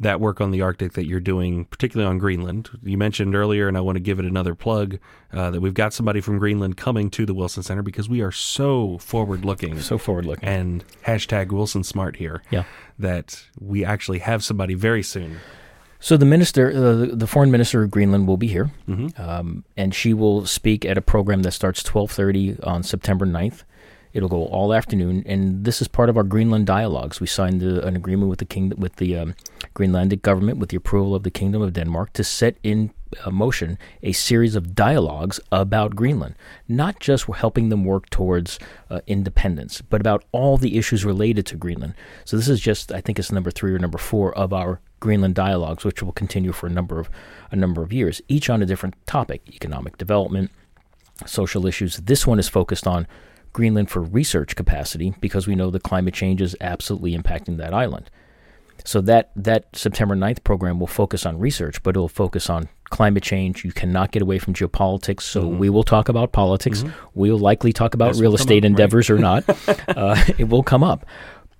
that 0.00 0.20
work 0.20 0.40
on 0.40 0.50
the 0.52 0.62
Arctic 0.62 0.92
that 0.92 1.06
you're 1.06 1.20
doing, 1.20 1.64
particularly 1.66 2.08
on 2.08 2.18
Greenland. 2.18 2.70
You 2.82 2.96
mentioned 2.96 3.34
earlier, 3.34 3.68
and 3.68 3.76
I 3.76 3.80
want 3.80 3.96
to 3.96 4.00
give 4.00 4.18
it 4.18 4.24
another 4.24 4.54
plug, 4.54 4.98
uh, 5.32 5.50
that 5.50 5.60
we've 5.60 5.74
got 5.74 5.92
somebody 5.92 6.20
from 6.20 6.38
Greenland 6.38 6.76
coming 6.76 7.10
to 7.10 7.26
the 7.26 7.34
Wilson 7.34 7.62
Center 7.62 7.82
because 7.82 8.08
we 8.08 8.20
are 8.22 8.30
so 8.32 8.98
forward 8.98 9.44
looking 9.44 9.78
So 9.80 9.98
forward 9.98 10.24
looking. 10.26 10.48
and 10.48 10.84
hashtag 11.04 11.48
Wilson 11.52 11.82
Smart 11.84 12.16
here 12.16 12.42
Yeah. 12.50 12.64
that 12.98 13.44
we 13.60 13.84
actually 13.84 14.20
have 14.20 14.44
somebody 14.44 14.74
very 14.74 15.02
soon. 15.02 15.38
So 16.02 16.16
the 16.16 16.26
minister, 16.26 16.68
uh, 16.70 17.14
the, 17.14 17.28
foreign 17.28 17.52
minister 17.52 17.84
of 17.84 17.92
Greenland, 17.92 18.26
will 18.26 18.36
be 18.36 18.48
here, 18.48 18.72
um, 19.16 19.64
and 19.76 19.94
she 19.94 20.12
will 20.12 20.44
speak 20.46 20.84
at 20.84 20.98
a 20.98 21.00
program 21.00 21.42
that 21.42 21.52
starts 21.52 21.80
twelve 21.80 22.10
thirty 22.10 22.56
on 22.64 22.82
September 22.82 23.24
9th. 23.24 23.62
It'll 24.12 24.28
go 24.28 24.44
all 24.46 24.74
afternoon, 24.74 25.22
and 25.26 25.64
this 25.64 25.80
is 25.80 25.86
part 25.86 26.10
of 26.10 26.16
our 26.16 26.24
Greenland 26.24 26.66
dialogues. 26.66 27.20
We 27.20 27.28
signed 27.28 27.62
an 27.62 27.94
agreement 27.94 28.30
with 28.30 28.40
the 28.40 28.44
king, 28.44 28.72
with 28.76 28.96
the 28.96 29.16
um, 29.16 29.34
Greenlandic 29.76 30.22
government, 30.22 30.58
with 30.58 30.70
the 30.70 30.76
approval 30.76 31.14
of 31.14 31.22
the 31.22 31.30
Kingdom 31.30 31.62
of 31.62 31.72
Denmark, 31.72 32.12
to 32.14 32.24
set 32.24 32.56
in 32.64 32.90
uh, 33.24 33.30
motion 33.30 33.78
a 34.02 34.10
series 34.10 34.56
of 34.56 34.74
dialogues 34.74 35.38
about 35.52 35.94
Greenland, 35.94 36.34
not 36.66 36.98
just 36.98 37.26
helping 37.26 37.68
them 37.68 37.84
work 37.84 38.10
towards 38.10 38.58
uh, 38.90 39.00
independence, 39.06 39.80
but 39.80 40.00
about 40.00 40.24
all 40.32 40.56
the 40.56 40.76
issues 40.76 41.04
related 41.04 41.46
to 41.46 41.56
Greenland. 41.56 41.94
So 42.24 42.36
this 42.36 42.48
is 42.48 42.60
just, 42.60 42.90
I 42.90 43.00
think, 43.00 43.20
it's 43.20 43.30
number 43.30 43.52
three 43.52 43.72
or 43.72 43.78
number 43.78 43.98
four 43.98 44.36
of 44.36 44.52
our 44.52 44.80
Greenland 45.02 45.34
dialogues, 45.34 45.84
which 45.84 46.00
will 46.00 46.12
continue 46.12 46.52
for 46.52 46.68
a 46.68 46.70
number 46.70 47.00
of 47.00 47.10
a 47.50 47.56
number 47.56 47.82
of 47.82 47.92
years, 47.92 48.22
each 48.28 48.48
on 48.48 48.62
a 48.62 48.66
different 48.66 48.94
topic: 49.04 49.42
economic 49.52 49.98
development, 49.98 50.50
social 51.26 51.66
issues. 51.66 51.96
This 51.96 52.24
one 52.24 52.38
is 52.38 52.48
focused 52.48 52.86
on 52.86 53.08
Greenland 53.52 53.90
for 53.90 54.00
research 54.00 54.54
capacity 54.54 55.14
because 55.20 55.48
we 55.48 55.56
know 55.56 55.70
the 55.70 55.80
climate 55.80 56.14
change 56.14 56.40
is 56.40 56.54
absolutely 56.60 57.16
impacting 57.16 57.56
that 57.58 57.74
island. 57.74 58.10
So 58.84 59.00
that 59.02 59.32
that 59.34 59.66
September 59.74 60.14
9th 60.14 60.44
program 60.44 60.78
will 60.78 60.86
focus 60.86 61.26
on 61.26 61.38
research, 61.38 61.82
but 61.82 61.90
it'll 61.90 62.08
focus 62.08 62.48
on 62.48 62.68
climate 62.90 63.24
change. 63.24 63.64
You 63.64 63.72
cannot 63.72 64.12
get 64.12 64.22
away 64.22 64.38
from 64.38 64.54
geopolitics, 64.54 65.22
so 65.22 65.48
we 65.48 65.68
will 65.68 65.82
talk 65.82 66.08
about 66.08 66.30
politics. 66.32 66.84
We'll 67.14 67.38
likely 67.38 67.72
talk 67.72 67.94
about 67.94 68.12
This 68.12 68.20
real 68.20 68.34
estate 68.34 68.58
up, 68.58 68.62
right. 68.62 68.70
endeavors 68.70 69.10
or 69.10 69.18
not. 69.18 69.44
uh, 69.88 70.22
it 70.38 70.48
will 70.48 70.62
come 70.62 70.84
up. 70.84 71.06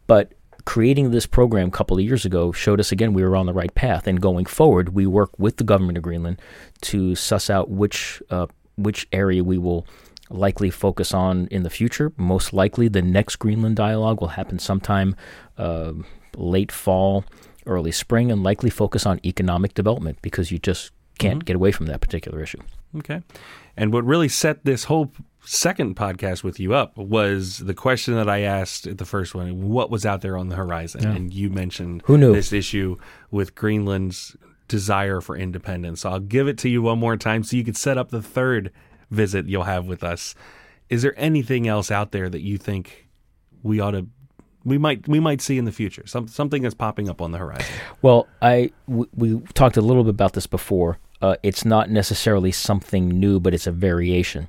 But 0.07 0.33
creating 0.64 1.11
this 1.11 1.27
program 1.27 1.68
a 1.68 1.70
couple 1.70 1.96
of 1.96 2.05
years 2.05 2.25
ago 2.25 2.53
showed 2.53 2.81
us 2.81 2.92
again 2.92 3.12
we 3.12 3.22
were 3.22 3.37
on 3.37 3.46
the 3.46 3.53
right 3.53 3.75
path. 3.75 4.07
And 4.07 4.20
going 4.20 4.46
forward, 4.46 4.90
we 4.90 5.07
work 5.07 5.38
with 5.38 5.57
the 5.57 5.64
government 5.64 5.98
of 5.98 6.05
Greenland 6.05 6.40
to 6.83 7.14
suss 7.14 7.51
out 7.51 7.70
which 7.70 8.22
uh, 8.31 8.46
which 8.77 9.07
area 9.12 9.44
we 9.44 9.59
will 9.59 9.87
likely 10.31 10.70
focus 10.70 11.12
on 11.12 11.46
in 11.48 11.62
the 11.62 11.70
future. 11.70 12.12
Most 12.16 12.53
likely, 12.53 12.88
the 12.88 13.03
next 13.03 13.37
Greenland 13.37 13.77
dialogue 13.77 14.20
will 14.20 14.29
happen 14.29 14.59
sometime 14.59 15.14
uh, 15.59 15.92
late 16.37 16.72
fall, 16.72 17.25
early 17.66 17.92
spring, 17.92 18.33
and 18.33 18.42
likely 18.42 18.70
focus 18.70 19.05
on 19.05 19.20
economic 19.25 19.75
development 19.75 20.18
because 20.22 20.51
you 20.51 20.59
just 20.59 20.92
can't 21.18 21.44
get 21.44 21.57
away 21.57 21.70
from 21.70 21.87
that 21.87 22.01
particular 22.01 22.42
issue. 22.42 22.59
Okay. 22.98 23.22
And 23.77 23.92
what 23.92 24.05
really 24.05 24.29
set 24.29 24.64
this 24.64 24.85
whole 24.85 25.12
second 25.44 25.96
podcast 25.96 26.42
with 26.44 26.61
you 26.61 26.72
up 26.74 26.96
was 26.96 27.59
the 27.59 27.74
question 27.74 28.14
that 28.14 28.28
I 28.28 28.40
asked 28.40 28.87
at 28.87 28.98
the 28.98 29.05
first 29.05 29.35
one 29.35 29.68
what 29.68 29.90
was 29.90 30.07
out 30.07 30.20
there 30.20 30.37
on 30.37 30.48
the 30.48 30.57
horizon? 30.57 31.07
And 31.07 31.33
you 31.33 31.50
mentioned 31.50 32.02
Who 32.07 32.16
knew? 32.18 32.33
this 32.33 32.52
issue 32.52 32.96
with 33.31 33.55
Greenland's 33.55 34.37
desire 34.68 35.20
for 35.20 35.37
independence. 35.37 36.00
So 36.02 36.11
I'll 36.11 36.20
give 36.20 36.48
it 36.48 36.59
to 36.59 36.68
you 36.68 36.83
one 36.83 36.98
more 36.98 37.16
time 37.16 37.42
so 37.44 37.57
you 37.57 37.64
could 37.64 37.76
set 37.76 37.98
up 37.98 38.11
the 38.11 38.22
third 38.22 38.70
visit 39.11 39.46
you'll 39.46 39.64
have 39.64 39.87
with 39.87 40.02
us. 40.02 40.35
Is 40.88 41.02
there 41.02 41.14
anything 41.18 41.66
else 41.66 41.90
out 41.90 42.12
there 42.12 42.28
that 42.28 42.40
you 42.40 42.57
think 42.59 43.09
we 43.62 43.81
ought 43.81 43.92
to 43.92 44.07
we 44.64 44.78
might 44.78 45.09
we 45.09 45.18
might 45.18 45.40
see 45.40 45.59
in 45.59 45.64
the 45.64 45.72
future? 45.72 46.07
Some 46.07 46.28
something 46.28 46.62
that's 46.62 46.74
popping 46.74 47.09
up 47.09 47.20
on 47.20 47.33
the 47.33 47.38
horizon. 47.38 47.74
Well, 48.00 48.28
I 48.40 48.70
w- 48.88 49.09
we 49.14 49.40
talked 49.55 49.76
a 49.76 49.81
little 49.83 50.05
bit 50.05 50.11
about 50.11 50.35
this 50.35 50.46
before. 50.46 50.98
Uh, 51.20 51.37
it's 51.42 51.64
not 51.64 51.90
necessarily 51.90 52.52
something 52.52 53.09
new, 53.09 53.40
but 53.40 53.55
it's 53.55 53.66
a 53.66 53.72
variation. 53.72 54.48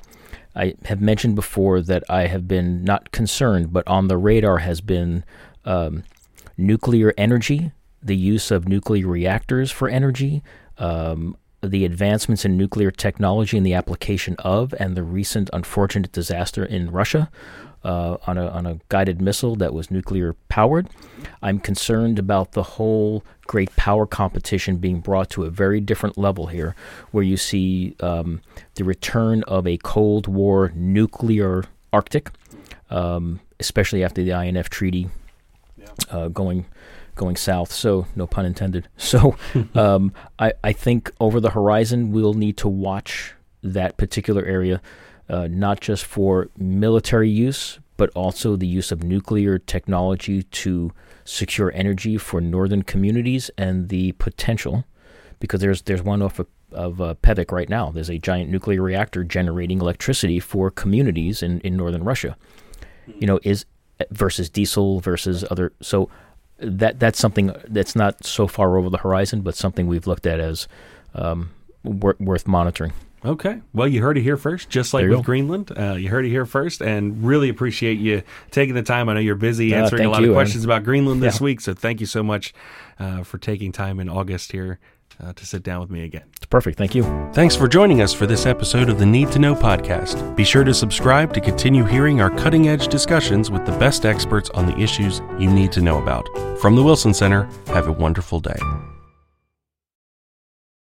I 0.55 0.75
have 0.85 1.01
mentioned 1.01 1.35
before 1.35 1.81
that 1.81 2.03
I 2.09 2.27
have 2.27 2.47
been 2.47 2.83
not 2.83 3.11
concerned, 3.11 3.73
but 3.73 3.87
on 3.87 4.07
the 4.07 4.17
radar 4.17 4.59
has 4.59 4.81
been 4.81 5.23
um, 5.65 6.03
nuclear 6.57 7.13
energy, 7.17 7.71
the 8.01 8.15
use 8.15 8.51
of 8.51 8.67
nuclear 8.67 9.07
reactors 9.07 9.71
for 9.71 9.89
energy, 9.89 10.43
um, 10.77 11.35
the 11.61 11.85
advancements 11.85 12.45
in 12.45 12.57
nuclear 12.57 12.91
technology 12.91 13.57
and 13.57 13.65
the 13.65 13.73
application 13.73 14.35
of, 14.39 14.73
and 14.79 14.95
the 14.95 15.03
recent 15.03 15.49
unfortunate 15.53 16.11
disaster 16.11 16.65
in 16.65 16.91
Russia 16.91 17.31
uh, 17.84 18.17
on, 18.28 18.38
a, 18.38 18.48
on 18.48 18.65
a 18.65 18.80
guided 18.89 19.22
missile 19.22 19.56
that 19.58 19.74
was 19.74 19.91
nuclear 19.91 20.34
powered. 20.50 20.89
I'm 21.41 21.60
concerned 21.60 22.19
about 22.19 22.54
the 22.54 22.63
whole 22.63 23.24
great 23.48 23.76
power 23.76 24.06
competition 24.06 24.78
being 24.78 25.00
brought 25.00 25.30
to 25.32 25.43
a 25.43 25.50
very 25.50 25.80
different 25.80 26.17
level 26.17 26.48
here, 26.48 26.76
where 27.12 27.24
you 27.24 27.38
see 27.38 27.96
um, 28.00 28.41
the 28.76 28.84
return 28.84 29.43
of 29.43 29.67
a 29.67 29.78
Cold 29.78 30.28
War 30.28 30.72
nuclear 30.76 31.65
Arctic, 31.91 32.32
um, 32.89 33.39
especially 33.60 34.04
after 34.04 34.24
the 34.24 34.32
INF 34.32 34.69
Treaty 34.69 35.10
uh, 36.10 36.30
going 36.30 36.65
going 37.15 37.36
south. 37.36 37.72
So 37.72 38.08
no 38.15 38.26
pun 38.26 38.46
intended. 38.46 38.88
So 38.98 39.36
um, 39.76 40.13
I 40.39 40.54
I 40.63 40.74
think 40.74 41.12
over 41.19 41.39
the 41.39 41.52
horizon 41.52 42.12
we'll 42.12 42.34
need 42.34 42.58
to 42.58 42.67
watch 42.67 43.34
that 43.62 43.98
particular 43.98 44.43
area, 44.43 44.82
uh, 45.29 45.47
not 45.49 45.79
just 45.81 46.05
for 46.05 46.49
military 46.57 47.29
use, 47.29 47.79
but 47.97 48.09
also 48.15 48.55
the 48.55 48.67
use 48.67 48.91
of 48.91 49.03
nuclear 49.03 49.57
technology 49.59 50.43
to 50.43 50.91
secure 51.25 51.71
energy 51.73 52.17
for 52.17 52.41
northern 52.41 52.83
communities 52.83 53.49
and 53.57 53.89
the 53.89 54.12
potential, 54.13 54.83
because 55.39 55.62
there's 55.62 55.83
there's 55.83 56.01
one 56.01 56.21
off 56.21 56.39
of, 56.39 56.47
of 56.71 57.01
uh, 57.01 57.15
Pevek 57.21 57.51
right 57.51 57.69
now. 57.69 57.91
There's 57.91 58.09
a 58.09 58.17
giant 58.17 58.49
nuclear 58.49 58.81
reactor 58.81 59.23
generating 59.23 59.79
electricity 59.79 60.39
for 60.39 60.71
communities 60.71 61.43
in, 61.43 61.59
in 61.62 61.77
northern 61.77 62.03
Russia. 62.03 62.36
You 63.19 63.27
know, 63.27 63.39
is 63.43 63.65
versus 64.12 64.49
diesel 64.49 64.99
versus 64.99 65.45
other. 65.51 65.71
So 65.81 66.09
that 66.57 66.99
that's 66.99 67.19
something 67.19 67.53
that's 67.67 67.95
not 67.95 68.25
so 68.25 68.47
far 68.47 68.77
over 68.77 68.89
the 68.89 68.97
horizon, 68.97 69.41
but 69.41 69.55
something 69.55 69.88
we've 69.88 70.07
looked 70.07 70.25
at 70.25 70.39
as 70.39 70.67
um, 71.13 71.51
wor- 71.83 72.17
worth 72.19 72.47
monitoring. 72.47 72.93
Okay. 73.25 73.62
Well, 73.73 73.88
you 73.88 74.01
heard 74.01 74.17
it 74.17 74.21
here 74.23 74.36
first, 74.38 74.69
just 74.69 74.93
like 74.93 75.03
with 75.03 75.12
go. 75.19 75.21
Greenland. 75.21 75.71
Uh, 75.77 75.93
you 75.93 76.09
heard 76.09 76.25
it 76.25 76.29
here 76.29 76.45
first, 76.45 76.81
and 76.81 77.23
really 77.23 77.49
appreciate 77.49 77.97
you 77.99 78.21
taking 78.51 78.75
the 78.75 78.83
time. 78.83 79.07
I 79.09 79.13
know 79.13 79.19
you're 79.21 79.36
busy 79.36 79.73
Uh, 79.73 79.83
answering 79.83 80.05
a 80.05 80.09
lot 80.09 80.21
you, 80.21 80.29
of 80.31 80.36
questions 80.36 80.65
about 80.65 80.83
Greenland 80.83 81.21
this 81.23 81.39
Yeah. 81.39 81.45
week, 81.45 81.62
so 81.62 81.73
thank 81.73 81.99
you 82.01 82.05
so 82.05 82.21
much 82.23 82.53
uh, 82.99 83.23
for 83.23 83.38
taking 83.38 83.71
time 83.71 83.99
in 83.99 84.09
August 84.09 84.51
here 84.51 84.79
uh, 85.23 85.31
to 85.33 85.45
sit 85.45 85.63
down 85.63 85.79
with 85.79 85.89
me 85.89 86.03
again. 86.03 86.23
It's 86.36 86.45
perfect. 86.47 86.77
Thank 86.77 86.95
you. 86.95 87.03
Thanks 87.33 87.55
for 87.55 87.67
joining 87.67 88.01
us 88.01 88.13
for 88.13 88.25
this 88.25 88.45
episode 88.45 88.89
of 88.89 88.99
the 88.99 89.05
Need 89.05 89.31
to 89.31 89.39
Know 89.39 89.55
podcast. 89.55 90.36
Be 90.36 90.43
sure 90.43 90.63
to 90.65 90.73
subscribe 90.73 91.33
to 91.33 91.39
continue 91.39 91.86
hearing 91.86 92.19
our 92.19 92.29
cutting 92.31 92.67
edge 92.67 92.88
discussions 92.89 93.49
with 93.49 93.65
the 93.65 93.71
best 93.77 94.05
experts 94.05 94.49
on 94.51 94.65
the 94.65 94.77
issues 94.77 95.21
you 95.39 95.49
need 95.49 95.71
to 95.73 95.81
know 95.81 96.01
about. 96.01 96.27
From 96.59 96.75
the 96.75 96.83
Wilson 96.83 97.13
Center, 97.13 97.47
have 97.67 97.88
a 97.88 97.91
wonderful 97.91 98.39
day. 98.39 98.59